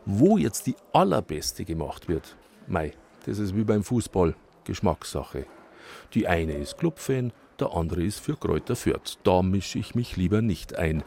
[0.06, 2.94] Wo jetzt die allerbeste gemacht wird, mei,
[3.26, 5.46] das ist wie beim Fußball, Geschmackssache.
[6.14, 9.18] Die eine ist Clubfan, der andere ist für Kräuter Fürth.
[9.24, 11.04] Da mische ich mich lieber nicht ein.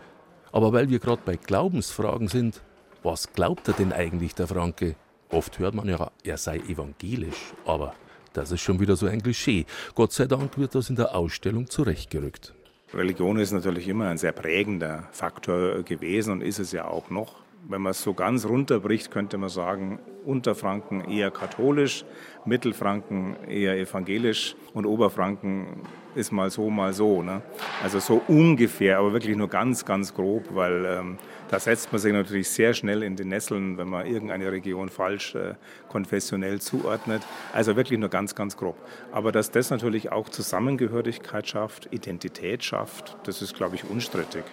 [0.52, 2.62] Aber weil wir gerade bei Glaubensfragen sind,
[3.02, 4.96] was glaubt er denn eigentlich, der Franke?
[5.30, 7.94] Oft hört man ja, er sei evangelisch, aber
[8.32, 9.64] das ist schon wieder so ein Klischee.
[9.94, 12.54] Gott sei Dank wird das in der Ausstellung zurechtgerückt.
[12.94, 17.36] Religion ist natürlich immer ein sehr prägender Faktor gewesen und ist es ja auch noch.
[17.68, 22.04] Wenn man es so ganz runterbricht, könnte man sagen, Unterfranken eher katholisch,
[22.44, 25.82] Mittelfranken eher evangelisch und Oberfranken
[26.14, 27.22] ist mal so, mal so.
[27.22, 27.40] Ne?
[27.82, 32.12] Also so ungefähr, aber wirklich nur ganz, ganz grob, weil ähm, da setzt man sich
[32.12, 35.54] natürlich sehr schnell in die Nesseln, wenn man irgendeine Region falsch äh,
[35.88, 37.22] konfessionell zuordnet.
[37.52, 38.76] Also wirklich nur ganz, ganz grob.
[39.12, 44.44] Aber dass das natürlich auch Zusammengehörigkeit schafft, Identität schafft, das ist, glaube ich, unstrittig.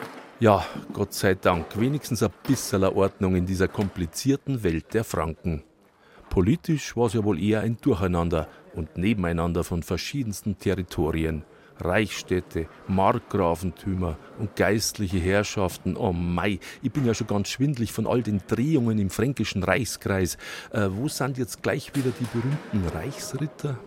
[0.41, 5.63] Ja, Gott sei Dank, wenigstens ein bisschen Ordnung in dieser komplizierten Welt der Franken.
[6.29, 11.43] Politisch war es ja wohl eher ein Durcheinander und Nebeneinander von verschiedensten Territorien.
[11.81, 15.97] Reichsstädte, Markgrafentümer und geistliche Herrschaften.
[15.97, 20.37] Oh Mai, ich bin ja schon ganz schwindlig von all den Drehungen im fränkischen Reichskreis.
[20.71, 23.77] Äh, wo sind jetzt gleich wieder die berühmten Reichsritter?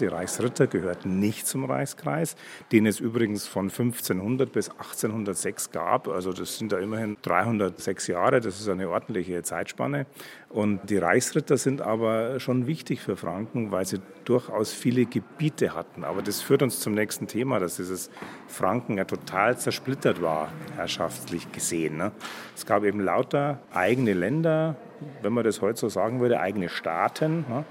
[0.00, 2.36] Die Reichsritter gehörten nicht zum Reichskreis,
[2.72, 6.08] den es übrigens von 1500 bis 1806 gab.
[6.08, 10.06] Also das sind da immerhin 306 Jahre, das ist eine ordentliche Zeitspanne.
[10.50, 16.04] Und die Reichsritter sind aber schon wichtig für Franken, weil sie durchaus viele Gebiete hatten.
[16.04, 18.10] Aber das führt uns zum nächsten Thema, dass dieses
[18.46, 21.96] Franken ja total zersplittert war, herrschaftlich gesehen.
[21.96, 22.12] Ne?
[22.54, 24.76] Es gab eben lauter eigene Länder,
[25.22, 27.44] wenn man das heute so sagen würde, eigene Staaten.
[27.48, 27.64] Ne?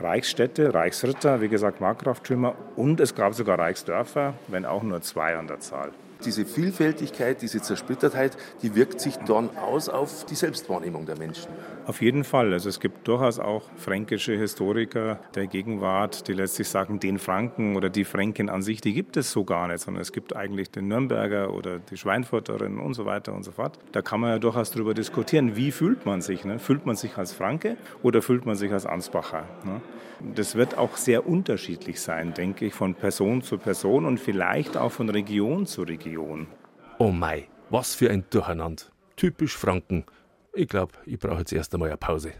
[0.00, 5.46] Reichsstädte, Reichsritter, wie gesagt Markgraftümer und es gab sogar Reichsdörfer, wenn auch nur zwei an
[5.46, 5.90] der Zahl.
[6.24, 11.50] Diese Vielfältigkeit, diese Zersplittertheit, die wirkt sich dann aus auf die Selbstwahrnehmung der Menschen.
[11.86, 12.52] Auf jeden Fall.
[12.54, 17.90] Also es gibt durchaus auch fränkische Historiker der Gegenwart, die letztlich sagen, den Franken oder
[17.90, 20.88] die Fränkin an sich, die gibt es so gar nicht, sondern es gibt eigentlich den
[20.88, 23.78] Nürnberger oder die Schweinfurterin und so weiter und so fort.
[23.92, 26.44] Da kann man ja durchaus darüber diskutieren, wie fühlt man sich.
[26.46, 26.58] Ne?
[26.58, 29.44] Fühlt man sich als Franke oder fühlt man sich als Ansbacher?
[29.64, 29.82] Ne?
[30.34, 34.92] Das wird auch sehr unterschiedlich sein, denke ich, von Person zu Person und vielleicht auch
[34.92, 36.46] von Region zu Region.
[36.98, 38.84] Oh mei, was für ein Durcheinander.
[39.16, 40.04] Typisch Franken.
[40.56, 42.32] Ich glaube, ich brauche jetzt erst einmal eine Pause.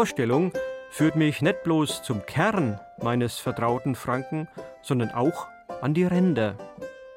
[0.00, 0.50] Ausstellung
[0.88, 4.48] führt mich nicht bloß zum Kern meines vertrauten Franken,
[4.80, 5.46] sondern auch
[5.82, 6.54] an die Ränder.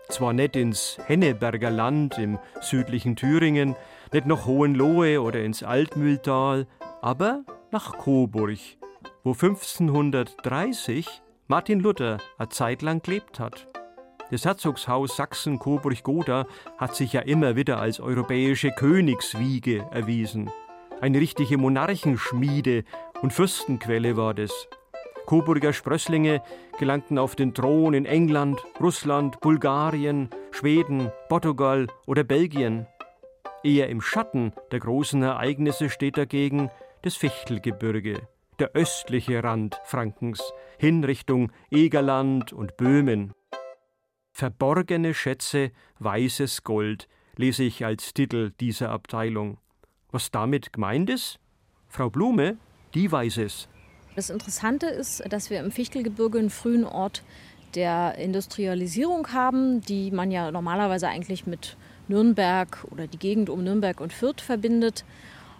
[0.10, 3.78] Zwar nicht ins Henneberger Land im südlichen Thüringen,
[4.12, 6.68] nicht nach Hohenlohe oder ins Altmühltal,
[7.02, 8.60] aber nach Coburg,
[9.24, 11.08] wo 1530
[11.48, 13.70] Martin Luther eine Zeit lang gelebt hat.
[14.30, 20.52] Das Herzogshaus Sachsen-Coburg-Gotha hat sich ja immer wieder als europäische Königswiege erwiesen.
[21.04, 22.86] Eine richtige Monarchenschmiede
[23.22, 24.70] und Fürstenquelle war das.
[25.26, 26.42] Coburger Sprösslinge
[26.80, 32.88] gelangten auf den Thron in England, Russland, Bulgarien, Schweden, Portugal oder Belgien.
[33.66, 38.22] Eher im Schatten der großen Ereignisse steht dagegen das Fichtelgebirge,
[38.60, 43.34] der östliche Rand Frankens, hin Richtung Egerland und Böhmen.
[44.32, 49.58] Verborgene Schätze, weißes Gold lese ich als Titel dieser Abteilung.
[50.14, 51.40] Was damit gemeint ist?
[51.90, 52.58] Frau Blume,
[52.94, 53.68] die weiß es.
[54.16, 57.24] Das Interessante ist, dass wir im Fichtelgebirge einen frühen Ort
[57.74, 64.00] der Industrialisierung haben, die man ja normalerweise eigentlich mit Nürnberg oder die Gegend um Nürnberg
[64.02, 65.04] und Fürth verbindet.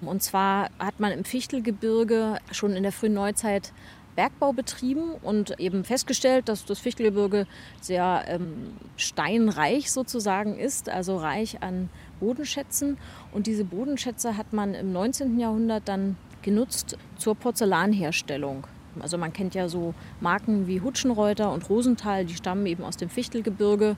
[0.02, 3.74] Und zwar hat man im Fichtelgebirge schon in der frühen Neuzeit
[4.16, 7.48] Bergbau betrieben und eben festgestellt, dass das Fichtelgebirge
[7.82, 11.90] sehr ähm, steinreich sozusagen ist, also reich an
[12.20, 12.98] Bodenschätzen.
[13.34, 15.40] Und diese Bodenschätze hat man im 19.
[15.40, 18.68] Jahrhundert dann genutzt zur Porzellanherstellung.
[19.00, 23.10] Also man kennt ja so Marken wie Hutschenreuter und Rosenthal, die stammen eben aus dem
[23.10, 23.96] Fichtelgebirge.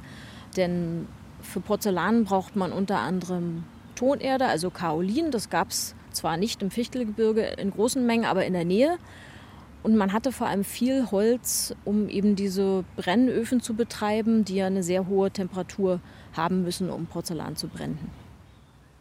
[0.55, 1.07] Denn
[1.41, 5.31] für Porzellan braucht man unter anderem Tonerde, also Kaolin.
[5.31, 8.97] Das gab es zwar nicht im Fichtelgebirge in großen Mengen, aber in der Nähe.
[9.83, 14.67] Und man hatte vor allem viel Holz, um eben diese Brennöfen zu betreiben, die ja
[14.67, 15.99] eine sehr hohe Temperatur
[16.33, 18.24] haben müssen, um Porzellan zu brennen.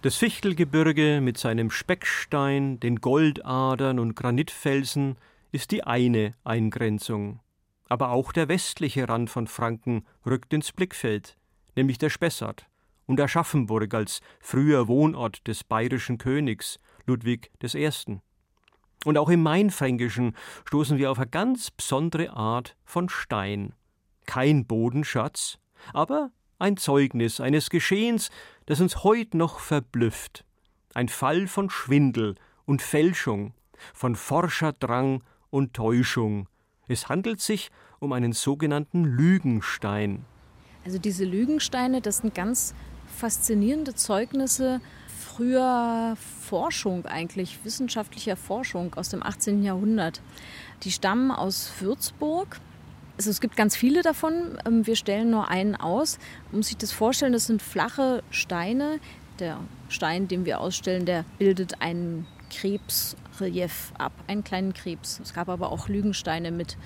[0.04, 5.16] Das Fichtelgebirge mit seinem Speckstein, den Goldadern und Granitfelsen
[5.50, 7.40] ist die eine Eingrenzung.
[7.88, 11.38] Aber auch der westliche Rand von Franken rückt ins Blickfeld,
[11.74, 12.66] nämlich der Spessart
[13.06, 17.90] und Aschaffenburg als früher Wohnort des bayerischen Königs Ludwig I.
[19.06, 20.36] Und auch im Mainfränkischen
[20.66, 23.72] stoßen wir auf eine ganz besondere Art von Stein.
[24.26, 25.58] Kein Bodenschatz,
[25.94, 26.30] aber
[26.64, 28.30] ein Zeugnis eines Geschehens,
[28.64, 30.44] das uns heut noch verblüfft.
[30.94, 33.52] Ein Fall von Schwindel und Fälschung,
[33.92, 36.48] von Forscherdrang und Täuschung.
[36.88, 40.24] Es handelt sich um einen sogenannten Lügenstein.
[40.86, 42.74] Also diese Lügensteine, das sind ganz
[43.14, 49.62] faszinierende Zeugnisse früher Forschung eigentlich, wissenschaftlicher Forschung aus dem 18.
[49.62, 50.22] Jahrhundert.
[50.82, 52.58] Die stammen aus Würzburg
[53.16, 54.58] also es gibt ganz viele davon.
[54.66, 56.18] Ähm, wir stellen nur einen aus.
[56.50, 58.98] Man muss sich das vorstellen, das sind flache Steine.
[59.38, 59.58] Der
[59.88, 65.20] Stein, den wir ausstellen, der bildet ein Krebsrelief ab, einen kleinen Krebs.
[65.20, 66.76] Es gab aber auch Lügensteine mit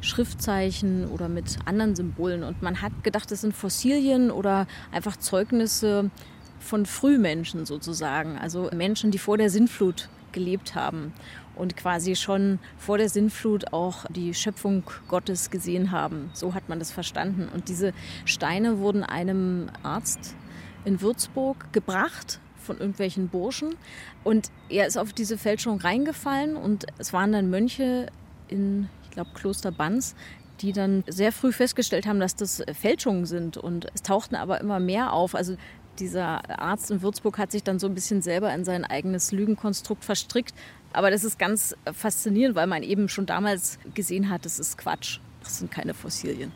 [0.00, 2.42] Schriftzeichen oder mit anderen Symbolen.
[2.42, 6.10] Und man hat gedacht, das sind Fossilien oder einfach Zeugnisse
[6.58, 11.12] von Frühmenschen sozusagen, also Menschen, die vor der Sintflut gelebt haben
[11.56, 16.30] und quasi schon vor der Sintflut auch die Schöpfung Gottes gesehen haben.
[16.32, 17.48] So hat man das verstanden.
[17.52, 17.92] Und diese
[18.24, 20.34] Steine wurden einem Arzt
[20.84, 23.74] in Würzburg gebracht von irgendwelchen Burschen.
[24.24, 28.06] Und er ist auf diese Fälschung reingefallen und es waren dann Mönche
[28.48, 30.14] in, ich glaube, Kloster Banz,
[30.60, 33.56] die dann sehr früh festgestellt haben, dass das Fälschungen sind.
[33.56, 35.34] Und es tauchten aber immer mehr auf.
[35.34, 35.56] Also
[35.98, 40.04] dieser Arzt in Würzburg hat sich dann so ein bisschen selber in sein eigenes Lügenkonstrukt
[40.04, 40.54] verstrickt.
[40.92, 45.18] Aber das ist ganz faszinierend, weil man eben schon damals gesehen hat, das ist Quatsch.
[45.42, 46.52] Das sind keine Fossilien.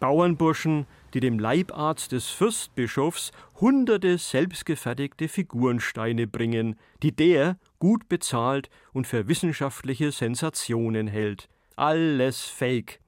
[0.00, 9.06] Bauernburschen, die dem Leibarzt des Fürstbischofs hunderte selbstgefertigte Figurensteine bringen, die der gut bezahlt und
[9.06, 11.48] für wissenschaftliche Sensationen hält.
[11.76, 13.00] Alles Fake.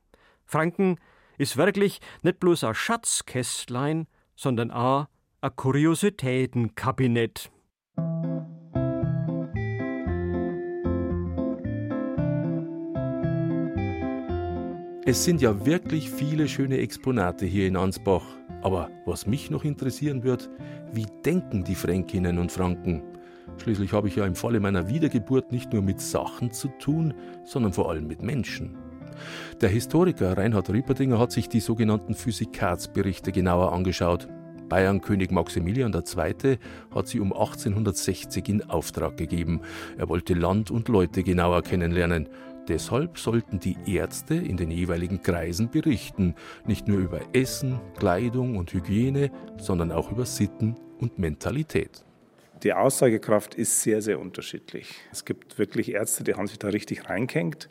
[0.45, 0.99] Franken
[1.39, 4.07] ist wirklich nicht bloß ein Schatzkästlein,
[4.37, 5.09] sondern a
[5.41, 7.51] a Kuriositätenkabinett.
[15.05, 18.23] Es sind ja wirklich viele schöne Exponate hier in Ansbach.
[18.63, 20.49] Aber was mich noch interessieren wird,
[20.93, 23.03] wie denken die Fränkinnen und Franken?
[23.57, 27.73] Schließlich habe ich ja im Falle meiner Wiedergeburt nicht nur mit Sachen zu tun, sondern
[27.73, 28.77] vor allem mit Menschen.
[29.61, 34.29] Der Historiker Reinhard Rieperdinger hat sich die sogenannten Physikatsberichte genauer angeschaut.
[34.69, 36.59] Bayernkönig Maximilian II.
[36.95, 39.63] hat sie um 1860 in Auftrag gegeben.
[39.99, 42.29] Er wollte Land und Leute genauer kennenlernen.
[42.69, 46.35] Deshalb sollten die Ärzte in den jeweiligen Kreisen berichten,
[46.65, 52.05] nicht nur über Essen, Kleidung und Hygiene, sondern auch über Sitten und Mentalität.
[52.63, 54.95] Die Aussagekraft ist sehr, sehr unterschiedlich.
[55.11, 57.69] Es gibt wirklich Ärzte, die haben sich da richtig reingehängt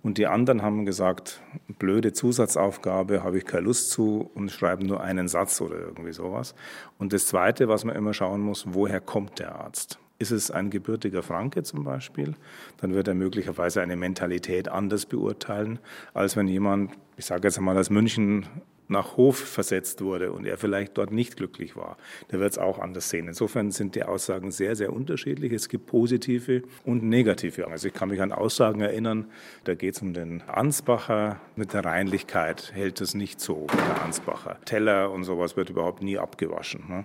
[0.00, 1.42] und die anderen haben gesagt,
[1.78, 6.54] blöde Zusatzaufgabe, habe ich keine Lust zu und schreiben nur einen Satz oder irgendwie sowas.
[6.96, 9.98] Und das Zweite, was man immer schauen muss, woher kommt der Arzt?
[10.20, 12.34] Ist es ein gebürtiger Franke zum Beispiel,
[12.76, 15.78] dann wird er möglicherweise eine Mentalität anders beurteilen,
[16.12, 18.46] als wenn jemand, ich sage jetzt einmal aus München,
[18.90, 21.96] nach Hof versetzt wurde und er vielleicht dort nicht glücklich war,
[22.30, 23.28] der wird es auch anders sehen.
[23.28, 25.52] Insofern sind die Aussagen sehr, sehr unterschiedlich.
[25.52, 27.68] Es gibt positive und negative.
[27.68, 29.26] Also ich kann mich an Aussagen erinnern,
[29.64, 31.40] da geht es um den Ansbacher.
[31.56, 34.58] Mit der Reinlichkeit hält es nicht so, der Ansbacher.
[34.64, 36.84] Teller und sowas wird überhaupt nie abgewaschen.
[36.88, 37.04] Ne?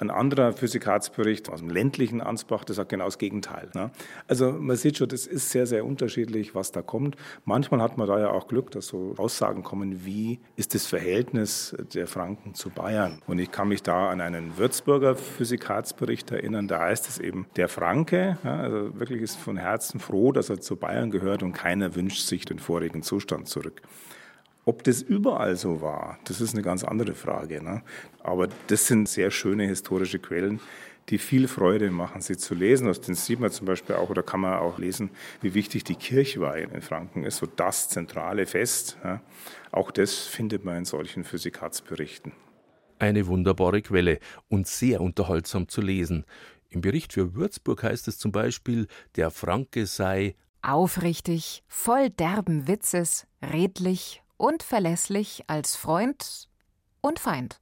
[0.00, 3.68] Ein anderer Physikatsbericht aus dem ländlichen Ansbach, der sagt genau das Gegenteil.
[3.74, 3.90] Ne?
[4.26, 7.16] Also man sieht schon, das ist sehr, sehr unterschiedlich, was da kommt.
[7.44, 11.76] Manchmal hat man da ja auch Glück, dass so Aussagen kommen, wie ist das Verhältnis
[11.92, 13.20] der Franken zu Bayern?
[13.26, 17.68] Und ich kann mich da an einen Würzburger Physikatsbericht erinnern, da heißt es eben, der
[17.68, 21.94] Franke, ja, also wirklich ist von Herzen froh, dass er zu Bayern gehört und keiner
[21.94, 23.82] wünscht sich den vorigen Zustand zurück.
[24.70, 27.60] Ob das überall so war, das ist eine ganz andere Frage.
[27.60, 27.82] Ne?
[28.22, 30.60] Aber das sind sehr schöne historische Quellen,
[31.08, 32.86] die viel Freude machen, sie zu lesen.
[32.86, 35.10] Aus denen sieht man zum Beispiel auch, oder kann man auch lesen,
[35.40, 38.96] wie wichtig die Kirchweihe in Franken ist, so das zentrale Fest.
[39.02, 39.20] Ja?
[39.72, 42.30] Auch das findet man in solchen Physikatsberichten.
[43.00, 46.24] Eine wunderbare Quelle und sehr unterhaltsam zu lesen.
[46.68, 53.26] Im Bericht für Würzburg heißt es zum Beispiel, der Franke sei aufrichtig, voll derben Witzes,
[53.42, 56.48] redlich und verlässlich als Freund
[57.02, 57.60] und Feind.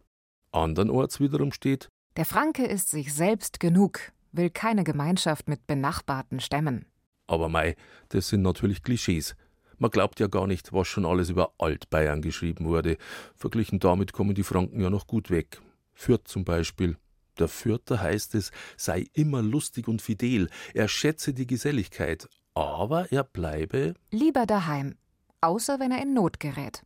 [0.52, 4.00] Andernorts wiederum steht, der Franke ist sich selbst genug,
[4.32, 6.86] will keine Gemeinschaft mit benachbarten Stämmen.
[7.26, 7.76] Aber mei,
[8.08, 9.36] das sind natürlich Klischees.
[9.76, 12.96] Man glaubt ja gar nicht, was schon alles über Altbayern geschrieben wurde.
[13.36, 15.60] Verglichen damit kommen die Franken ja noch gut weg.
[15.92, 16.96] Fürth zum Beispiel.
[17.38, 23.22] Der Fürther heißt es, sei immer lustig und fidel, er schätze die Geselligkeit, aber er
[23.22, 24.96] bleibe lieber daheim,
[25.40, 26.82] außer wenn er in Not gerät.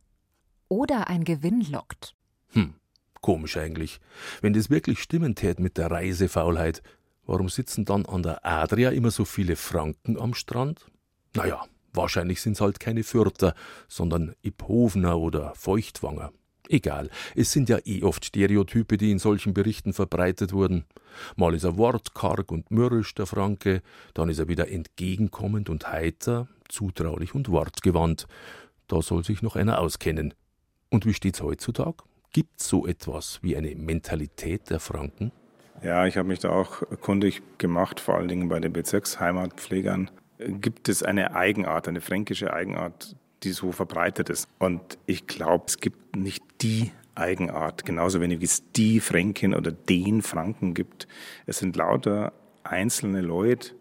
[0.69, 2.15] Oder ein Gewinn lockt.
[2.49, 2.75] Hm,
[3.21, 3.99] komisch eigentlich.
[4.41, 6.81] Wenn das wirklich stimmen tät mit der Reisefaulheit,
[7.25, 10.85] warum sitzen dann an der Adria immer so viele Franken am Strand?
[11.35, 13.55] Naja, wahrscheinlich sind's halt keine Fürther,
[13.87, 16.31] sondern Iphovner oder Feuchtwanger.
[16.69, 20.85] Egal, es sind ja eh oft Stereotype, die in solchen Berichten verbreitet wurden.
[21.35, 23.81] Mal ist er wortkarg und mürrisch, der Franke,
[24.13, 28.27] dann ist er wieder entgegenkommend und heiter, zutraulich und wortgewandt.
[28.87, 30.33] Da soll sich noch einer auskennen.
[30.89, 32.03] Und wie steht's heutzutage?
[32.31, 35.31] Gibt's so etwas wie eine Mentalität der Franken?
[35.83, 40.09] Ja, ich habe mich da auch kundig gemacht, vor allen Dingen bei den Bezirksheimatpflegern.
[40.37, 44.47] Gibt es eine Eigenart, eine fränkische Eigenart, die so verbreitet ist?
[44.59, 49.71] Und ich glaube, es gibt nicht die Eigenart, genauso wenig wie es die Fränkin oder
[49.71, 51.07] den Franken gibt.
[51.45, 52.33] Es sind lauter
[52.63, 53.73] einzelne Leute,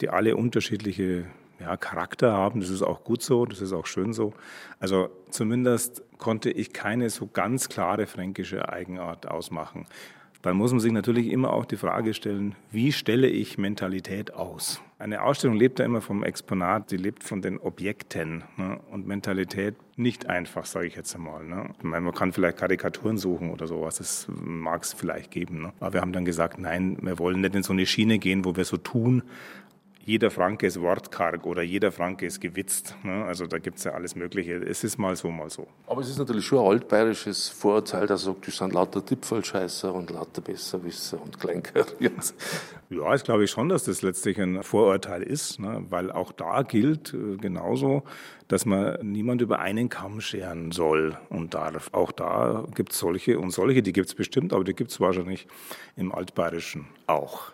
[0.00, 1.26] die alle unterschiedliche
[1.60, 2.60] ja, Charakter haben.
[2.60, 4.32] Das ist auch gut so, das ist auch schön so.
[4.80, 9.86] Also zumindest konnte ich keine so ganz klare fränkische Eigenart ausmachen.
[10.42, 14.80] dann muss man sich natürlich immer auch die Frage stellen, wie stelle ich Mentalität aus?
[15.00, 18.80] Eine Ausstellung lebt ja immer vom Exponat, sie lebt von den Objekten ne?
[18.90, 21.44] und Mentalität nicht einfach, sage ich jetzt einmal.
[21.44, 21.70] Ne?
[21.78, 25.62] Ich meine, man kann vielleicht Karikaturen suchen oder sowas, das mag es vielleicht geben.
[25.62, 25.72] Ne?
[25.78, 28.56] Aber wir haben dann gesagt, nein, wir wollen nicht in so eine Schiene gehen, wo
[28.56, 29.22] wir so tun,
[30.08, 32.96] jeder Franke ist wortkarg oder jeder Franke ist gewitzt.
[33.02, 33.26] Ne?
[33.26, 34.54] Also da gibt es ja alles Mögliche.
[34.54, 35.66] Es ist mal so, mal so.
[35.86, 40.08] Aber es ist natürlich schon ein altbayerisches Vorurteil, dass sagt, das sind lauter Tipfelscheißer und
[40.10, 42.34] lauter Besserwisser und Kleinkariers.
[42.90, 45.84] Ja, ich glaube schon, dass das letztlich ein Vorurteil ist, ne?
[45.90, 48.02] weil auch da gilt äh, genauso,
[48.48, 51.90] dass man niemand über einen Kamm scheren soll und darf.
[51.92, 55.00] Auch da gibt es solche und solche, die gibt es bestimmt, aber die gibt es
[55.00, 55.46] wahrscheinlich
[55.96, 57.52] im Altbayerischen auch.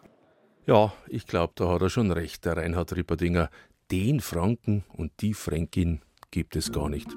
[0.67, 3.51] Ja, ich glaube, da hat er schon recht, der Reinhard Ripperdinger.
[3.91, 6.01] Den Franken und die Fränkin
[6.31, 7.09] gibt es gar nicht.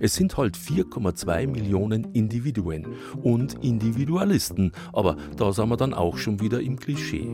[0.00, 2.86] Es sind halt 4,2 Millionen Individuen
[3.22, 7.28] und Individualisten, aber da sind wir dann auch schon wieder im Klischee.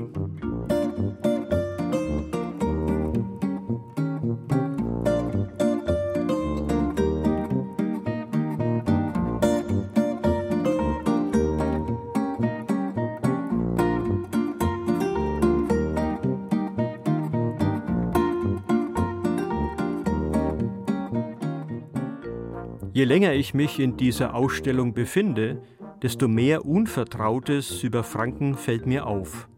[22.99, 25.63] Je länger ich mich in dieser Ausstellung befinde,
[26.03, 29.49] desto mehr Unvertrautes über Franken fällt mir auf.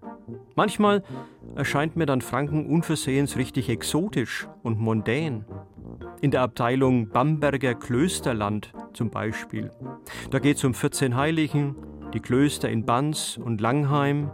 [0.57, 1.03] Manchmal
[1.55, 5.47] erscheint mir dann Franken unversehens richtig exotisch und mondän.
[6.21, 9.71] In der Abteilung Bamberger Klösterland zum Beispiel.
[10.31, 11.77] Da geht es um 14 Heiligen,
[12.13, 14.33] die Klöster in Banz und Langheim.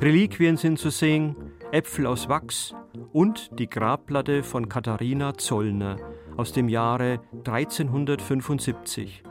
[0.00, 1.36] Reliquien sind zu sehen,
[1.70, 2.74] Äpfel aus Wachs
[3.12, 5.98] und die Grabplatte von Katharina Zollner,
[6.38, 9.24] aus dem Jahre 1375.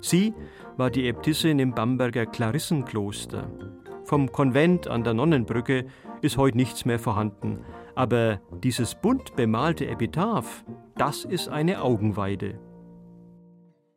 [0.00, 0.34] Sie
[0.76, 3.50] war die Äbtissin im Bamberger Klarissenkloster.
[4.04, 5.86] Vom Konvent an der Nonnenbrücke
[6.22, 7.60] ist heute nichts mehr vorhanden,
[7.94, 10.64] aber dieses bunt bemalte Epitaph,
[10.96, 12.58] das ist eine Augenweide.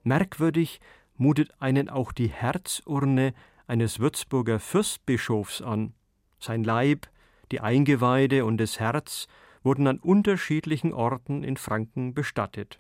[0.03, 0.79] Merkwürdig
[1.15, 3.33] mutet einen auch die Herzurne
[3.65, 5.93] eines Würzburger Fürstbischofs an.
[6.39, 7.07] Sein Leib,
[7.51, 9.27] die Eingeweide und das Herz
[9.63, 12.79] wurden an unterschiedlichen Orten in Franken bestattet.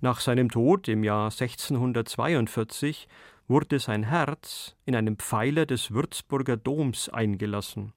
[0.00, 3.08] Nach seinem Tod im Jahr 1642
[3.48, 7.92] wurde sein Herz in einem Pfeiler des Würzburger Doms eingelassen.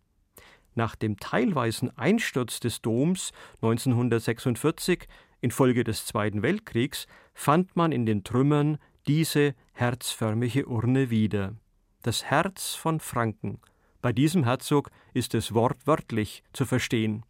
[0.75, 3.31] Nach dem teilweisen Einsturz des Doms
[3.61, 5.07] 1946
[5.41, 8.77] infolge des Zweiten Weltkriegs fand man in den Trümmern
[9.07, 11.55] diese herzförmige Urne wieder.
[12.03, 13.59] Das Herz von Franken.
[14.01, 17.23] Bei diesem Herzog ist es wortwörtlich zu verstehen.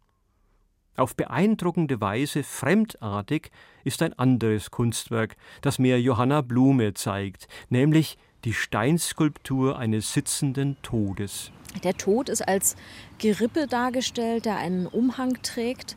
[0.98, 3.52] Auf beeindruckende Weise fremdartig
[3.84, 11.52] ist ein anderes Kunstwerk, das mir Johanna Blume zeigt, nämlich die Steinskulptur eines sitzenden Todes.
[11.84, 12.74] Der Tod ist als
[13.18, 15.96] Gerippe dargestellt, der einen Umhang trägt.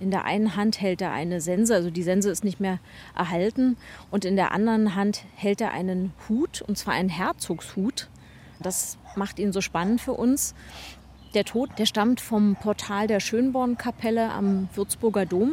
[0.00, 2.78] In der einen Hand hält er eine Sense, also die Sense ist nicht mehr
[3.16, 3.78] erhalten,
[4.10, 8.10] und in der anderen Hand hält er einen Hut, und zwar einen Herzogshut.
[8.60, 10.54] Das macht ihn so spannend für uns.
[11.34, 15.52] Der Tod, der stammt vom Portal der Schönbornkapelle am Würzburger Dom.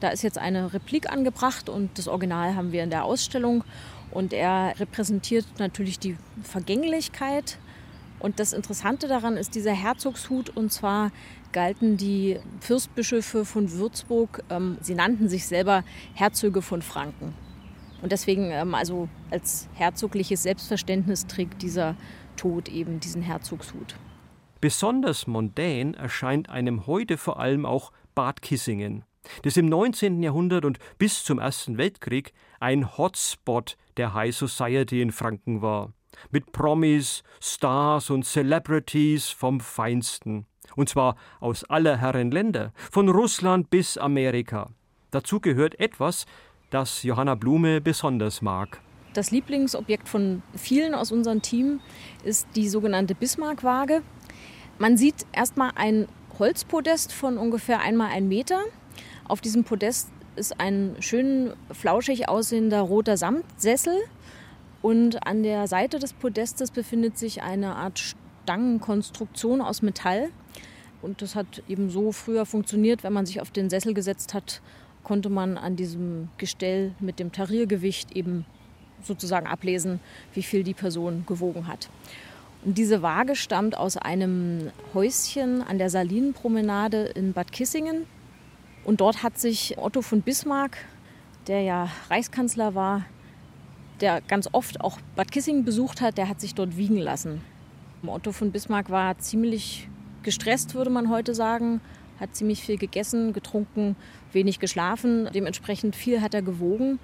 [0.00, 3.62] Da ist jetzt eine Replik angebracht und das Original haben wir in der Ausstellung.
[4.10, 7.58] Und er repräsentiert natürlich die Vergänglichkeit.
[8.18, 10.50] Und das Interessante daran ist dieser Herzogshut.
[10.50, 11.12] Und zwar
[11.52, 15.84] galten die Fürstbischöfe von Würzburg, ähm, sie nannten sich selber
[16.14, 17.32] Herzöge von Franken.
[18.02, 21.94] Und deswegen, ähm, also als herzogliches Selbstverständnis trägt dieser
[22.36, 23.94] Tod eben diesen Herzogshut.
[24.60, 29.04] Besonders mondän erscheint einem heute vor allem auch Bad Kissingen,
[29.42, 30.22] das im 19.
[30.22, 35.92] Jahrhundert und bis zum Ersten Weltkrieg ein Hotspot der High Society in Franken war.
[36.30, 40.46] Mit Promis, Stars und Celebrities vom Feinsten.
[40.74, 44.70] Und zwar aus aller Herren Länder, von Russland bis Amerika.
[45.10, 46.24] Dazu gehört etwas,
[46.70, 48.80] das Johanna Blume besonders mag.
[49.12, 51.80] Das Lieblingsobjekt von vielen aus unserem Team
[52.22, 54.02] ist die sogenannte Bismarck-Waage.
[54.78, 56.06] Man sieht erstmal ein
[56.38, 58.60] Holzpodest von ungefähr einmal ein Meter.
[59.26, 63.96] Auf diesem Podest ist ein schön flauschig aussehender roter Samtsessel.
[64.82, 70.28] Und an der Seite des Podestes befindet sich eine Art Stangenkonstruktion aus Metall.
[71.00, 74.60] Und das hat eben so früher funktioniert, wenn man sich auf den Sessel gesetzt hat,
[75.02, 78.44] konnte man an diesem Gestell mit dem Tariergewicht eben
[79.02, 80.00] sozusagen ablesen,
[80.34, 81.88] wie viel die Person gewogen hat.
[82.68, 88.06] Diese Waage stammt aus einem Häuschen an der Salinenpromenade in Bad Kissingen.
[88.84, 90.76] Und dort hat sich Otto von Bismarck,
[91.46, 93.04] der ja Reichskanzler war,
[94.00, 97.40] der ganz oft auch Bad Kissingen besucht hat, der hat sich dort wiegen lassen.
[98.04, 99.88] Otto von Bismarck war ziemlich
[100.24, 101.80] gestresst, würde man heute sagen,
[102.18, 103.94] hat ziemlich viel gegessen, getrunken,
[104.32, 105.28] wenig geschlafen.
[105.32, 106.98] Dementsprechend viel hat er gewogen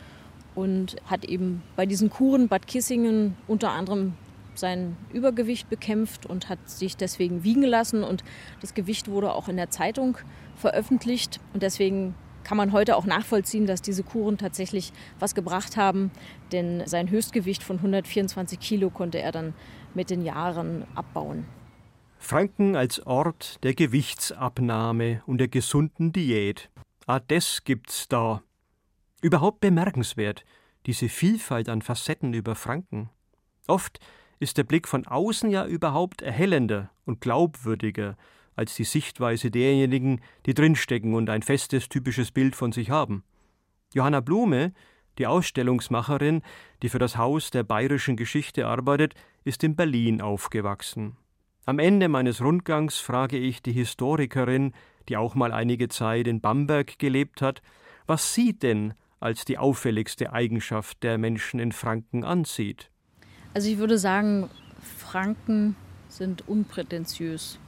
[0.57, 4.15] und hat eben bei diesen Kuren Bad Kissingen unter anderem
[4.55, 8.05] sein Übergewicht bekämpft und hat sich deswegen wiegen lassen.
[8.05, 8.25] Und
[8.61, 10.19] das Gewicht wurde auch in der Zeitung
[10.57, 11.41] veröffentlicht.
[11.53, 16.11] Und deswegen kann man heute auch nachvollziehen, dass diese Kuren tatsächlich was gebracht haben.
[16.51, 19.55] Denn sein Höchstgewicht von 124 Kilo konnte er dann
[19.95, 21.47] mit den Jahren abbauen.
[22.19, 26.71] Franken als Ort der Gewichtsabnahme und der gesunden Diät.
[27.07, 28.43] Ah, das gibt's da.
[29.23, 30.45] Überhaupt bemerkenswert,
[30.87, 33.11] diese Vielfalt an Facetten über Franken.
[33.67, 33.99] Oft
[34.43, 38.17] ist der Blick von außen ja überhaupt erhellender und glaubwürdiger
[38.55, 43.25] als die Sichtweise derjenigen, die drinstecken und ein festes, typisches Bild von sich haben.
[43.95, 44.73] Johanna Blume,
[45.19, 46.43] die Ausstellungsmacherin,
[46.83, 49.15] die für das Haus der bayerischen Geschichte arbeitet,
[49.45, 51.17] ist in Berlin aufgewachsen.
[51.65, 54.73] Am Ende meines Rundgangs frage ich die Historikerin,
[55.09, 57.63] die auch mal einige Zeit in Bamberg gelebt hat,
[58.07, 62.92] was sie denn als die auffälligste Eigenschaft der Menschen in Franken ansieht.
[63.55, 64.49] Also ich würde sagen,
[64.99, 65.77] Franken
[66.09, 67.59] sind unprätentiös.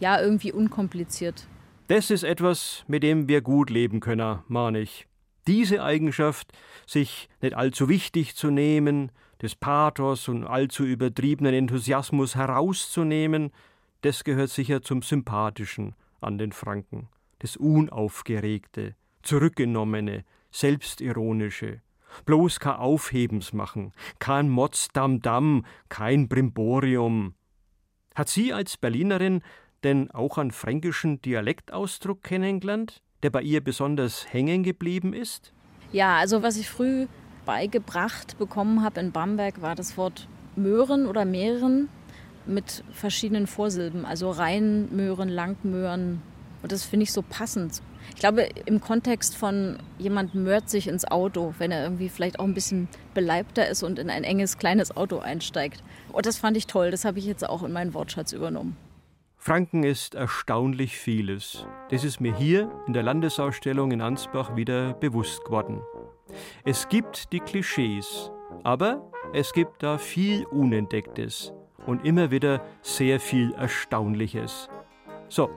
[0.00, 1.46] Ja, irgendwie unkompliziert.
[1.88, 5.06] Das ist etwas, mit dem wir gut leben können, mahne ich.
[5.46, 6.52] Diese Eigenschaft,
[6.86, 9.10] sich nicht allzu wichtig zu nehmen,
[9.42, 13.50] des Pathos und allzu übertriebenen Enthusiasmus herauszunehmen,
[14.02, 17.08] das gehört sicher zum Sympathischen an den Franken.
[17.38, 21.80] Das Unaufgeregte, Zurückgenommene, Selbstironische.
[22.24, 27.34] Bloß kein Aufhebens machen, kein Motzdam-Dam, kein Brimborium.
[28.14, 29.42] Hat sie als Berlinerin
[29.84, 35.52] denn auch einen fränkischen Dialektausdruck kennengelernt, der bei ihr besonders hängen geblieben ist?
[35.92, 37.06] Ja, also was ich früh
[37.46, 41.88] beigebracht bekommen habe in Bamberg, war das Wort Möhren oder Mehren
[42.46, 46.22] mit verschiedenen Vorsilben, also Reinmöhren, Langmöhren.
[46.62, 47.82] Und das finde ich so passend.
[48.10, 52.44] Ich glaube, im Kontext von jemand mört sich ins Auto, wenn er irgendwie vielleicht auch
[52.44, 55.82] ein bisschen beleibter ist und in ein enges, kleines Auto einsteigt.
[56.12, 56.90] Und das fand ich toll.
[56.90, 58.76] Das habe ich jetzt auch in meinen Wortschatz übernommen.
[59.36, 61.66] Franken ist erstaunlich vieles.
[61.88, 65.80] Das ist mir hier in der Landesausstellung in Ansbach wieder bewusst geworden.
[66.64, 68.30] Es gibt die Klischees,
[68.64, 71.54] aber es gibt da viel Unentdecktes
[71.86, 74.68] und immer wieder sehr viel Erstaunliches.
[75.28, 75.48] So,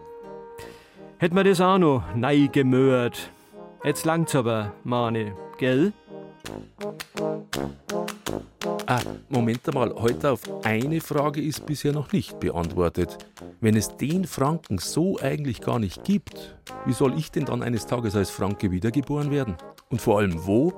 [1.24, 3.32] hätten wir das auch noch nei gemört.
[3.86, 5.94] Jetzt langt's aber, Mane, gell?
[8.88, 9.00] Ah,
[9.30, 13.18] Moment einmal, heute auf eine Frage ist bisher noch nicht beantwortet.
[13.62, 17.86] Wenn es den Franken so eigentlich gar nicht gibt, wie soll ich denn dann eines
[17.86, 19.56] Tages als Franke wiedergeboren werden?
[19.90, 20.74] Und vor allem wo?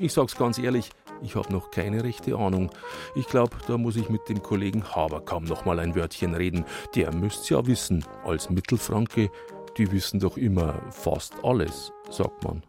[0.00, 0.90] Ich sag's ganz ehrlich,
[1.22, 2.70] ich habe noch keine rechte Ahnung.
[3.14, 6.64] Ich glaube, da muss ich mit dem Kollegen Haberkamm noch mal ein Wörtchen reden.
[6.96, 9.30] Der müsste ja wissen, als Mittelfranke,
[9.78, 12.62] die wissen doch immer fast alles, sagt man.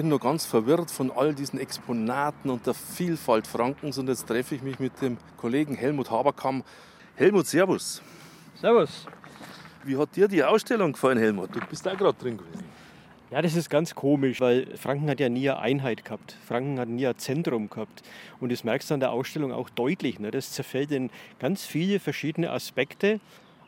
[0.00, 4.54] bin nur ganz verwirrt von all diesen Exponaten und der Vielfalt Frankens und jetzt treffe
[4.54, 6.64] ich mich mit dem Kollegen Helmut Haberkamm.
[7.16, 8.00] Helmut, Servus.
[8.54, 9.06] Servus.
[9.84, 11.54] Wie hat dir die Ausstellung gefallen, Helmut?
[11.54, 12.59] Du bist da gerade drin gewesen.
[13.30, 16.36] Ja, das ist ganz komisch, weil Franken hat ja nie eine Einheit gehabt.
[16.44, 18.02] Franken hat nie ein Zentrum gehabt.
[18.40, 20.18] Und das merkst du an der Ausstellung auch deutlich.
[20.18, 20.32] Ne?
[20.32, 23.20] Das zerfällt in ganz viele verschiedene Aspekte.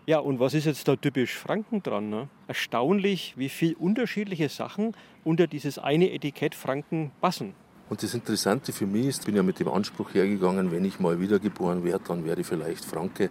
[0.05, 2.11] Ja, und was ist jetzt da typisch Franken dran?
[2.11, 2.29] Ne?
[2.49, 7.55] Erstaunlich, wie viele unterschiedliche Sachen unter dieses eine Etikett Franken passen.
[7.89, 10.99] Und das Interessante für mich ist, ich bin ja mit dem Anspruch hergegangen, wenn ich
[10.99, 13.29] mal wiedergeboren werde, dann werde ich vielleicht Franke.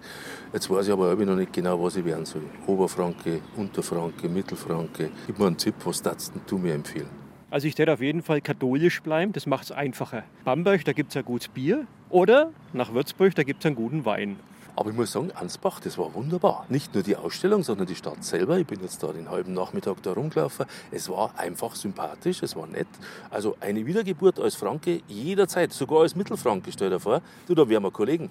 [0.54, 2.44] Jetzt weiß ich aber noch nicht genau, was ich werden soll.
[2.68, 5.10] Oberfranke, Unterfranke, Mittelfranke.
[5.26, 7.10] Gib mir einen Tipp, was darfst du mir empfehlen?
[7.50, 10.24] Also ich werde auf jeden Fall katholisch bleiben, das macht es einfacher.
[10.46, 11.86] Bamberg, da gibt es ein gutes Bier.
[12.10, 14.38] Oder nach Würzburg, da gibt es einen guten Wein.
[14.76, 16.66] Aber ich muss sagen, Ansbach, das war wunderbar.
[16.70, 18.58] Nicht nur die Ausstellung, sondern die Stadt selber.
[18.58, 20.66] Ich bin jetzt da den halben Nachmittag da rumgelaufen.
[20.92, 22.88] Es war einfach sympathisch, es war nett.
[23.30, 27.22] Also eine Wiedergeburt als Franke jederzeit, sogar als Mittelfranke, stell dir vor.
[27.48, 28.30] Du, da wären wir Kollegen.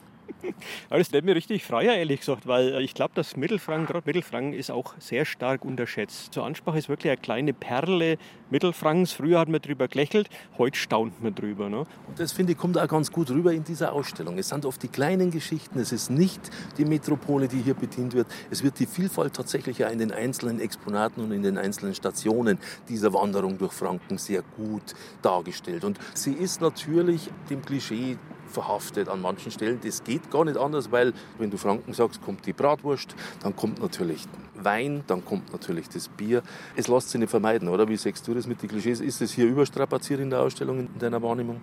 [0.88, 4.70] Das lässt mir richtig freier, ehrlich gesagt, weil ich glaube, dass Mittelfranken, gerade Mittelfranken, ist
[4.70, 6.34] auch sehr stark unterschätzt.
[6.34, 8.18] Zur Ansprache ist wirklich eine kleine Perle
[8.50, 9.12] Mittelfrankens.
[9.12, 10.28] Früher hat man drüber gelächelt,
[10.58, 11.68] heute staunt man drüber.
[11.68, 11.86] Ne?
[12.06, 14.38] Und das finde ich kommt auch ganz gut rüber in dieser Ausstellung.
[14.38, 16.40] Es sind oft die kleinen Geschichten, es ist nicht
[16.76, 18.26] die Metropole, die hier bedient wird.
[18.50, 22.58] Es wird die Vielfalt tatsächlich ja in den einzelnen Exponaten und in den einzelnen Stationen
[22.88, 25.84] dieser Wanderung durch Franken sehr gut dargestellt.
[25.84, 28.16] Und sie ist natürlich dem Klischee
[28.50, 29.80] verhaftet an manchen Stellen.
[29.82, 33.80] Das geht gar nicht anders, weil wenn du Franken sagst, kommt die Bratwurst, dann kommt
[33.80, 34.24] natürlich
[34.54, 36.42] Wein, dann kommt natürlich das Bier.
[36.76, 37.88] Es lässt sich nicht vermeiden, oder?
[37.88, 39.00] Wie sagst du das mit den Klischees?
[39.00, 41.60] Ist es hier überstrapaziert in der Ausstellung, in deiner Wahrnehmung?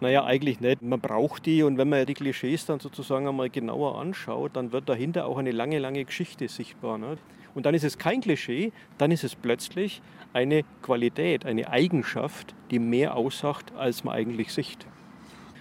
[0.00, 0.82] Naja, eigentlich nicht.
[0.82, 4.88] Man braucht die und wenn man die Klischees dann sozusagen einmal genauer anschaut, dann wird
[4.88, 6.98] dahinter auch eine lange, lange Geschichte sichtbar.
[6.98, 7.16] Ne?
[7.54, 12.80] Und dann ist es kein Klischee, dann ist es plötzlich eine Qualität, eine Eigenschaft, die
[12.80, 14.86] mehr aussagt, als man eigentlich sieht.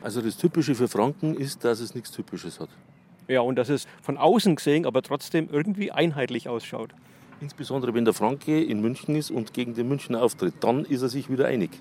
[0.04, 2.70] Also das Typische für Franken ist, dass es nichts Typisches hat.
[3.30, 6.94] Ja, und dass es von außen gesehen aber trotzdem irgendwie einheitlich ausschaut.
[7.40, 11.10] Insbesondere wenn der Franke in München ist und gegen den Münchner auftritt, dann ist er
[11.10, 11.72] sich wieder einig.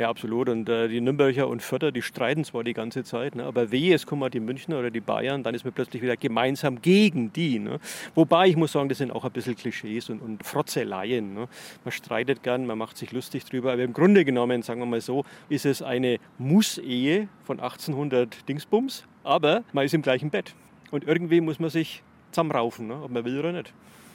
[0.00, 0.48] Ja, absolut.
[0.48, 3.94] Und äh, die Nürnberger und Förder, die streiten zwar die ganze Zeit, ne, aber wehe,
[3.94, 7.58] es kommen die Münchner oder die Bayern, dann ist man plötzlich wieder gemeinsam gegen die.
[7.58, 7.78] Ne.
[8.14, 11.34] Wobei ich muss sagen, das sind auch ein bisschen Klischees und, und Frotzeleien.
[11.34, 11.48] Ne.
[11.84, 15.02] Man streitet gern, man macht sich lustig drüber, aber im Grunde genommen, sagen wir mal
[15.02, 20.54] so, ist es eine Muss-Ehe von 1800 Dingsbums, aber man ist im gleichen Bett.
[20.92, 23.74] Und irgendwie muss man sich zusammenraufen, ne, ob man will oder nicht.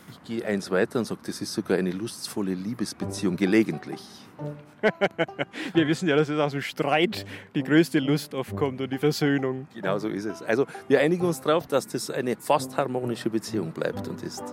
[0.10, 4.02] Ich gehe eins weiter und sage, das ist sogar eine lustvolle Liebesbeziehung, gelegentlich.
[5.74, 7.26] wir wissen ja, dass es aus dem Streit
[7.56, 9.68] die größte Lust aufkommt und die Versöhnung.
[9.74, 10.42] Genau so ist es.
[10.42, 14.44] Also wir einigen uns darauf, dass das eine fast harmonische Beziehung bleibt und ist.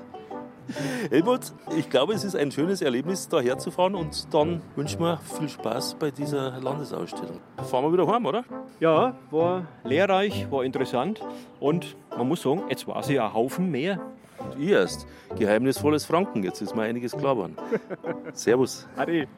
[1.11, 1.41] Helmut,
[1.77, 5.97] ich glaube, es ist ein schönes Erlebnis, da herzufahren und dann wünschen wir viel Spaß
[5.97, 7.41] bei dieser Landesausstellung.
[7.69, 8.45] Fahren wir wieder heim, oder?
[8.81, 11.21] Ja, war lehrreich, war interessant
[11.61, 14.01] und man muss sagen, jetzt war sie ein Haufen mehr.
[14.45, 15.07] Und ich erst.
[15.37, 16.43] Geheimnisvolles Franken.
[16.43, 17.57] Jetzt ist mir einiges klar geworden.
[18.33, 18.87] Servus.
[18.97, 19.29] Ade.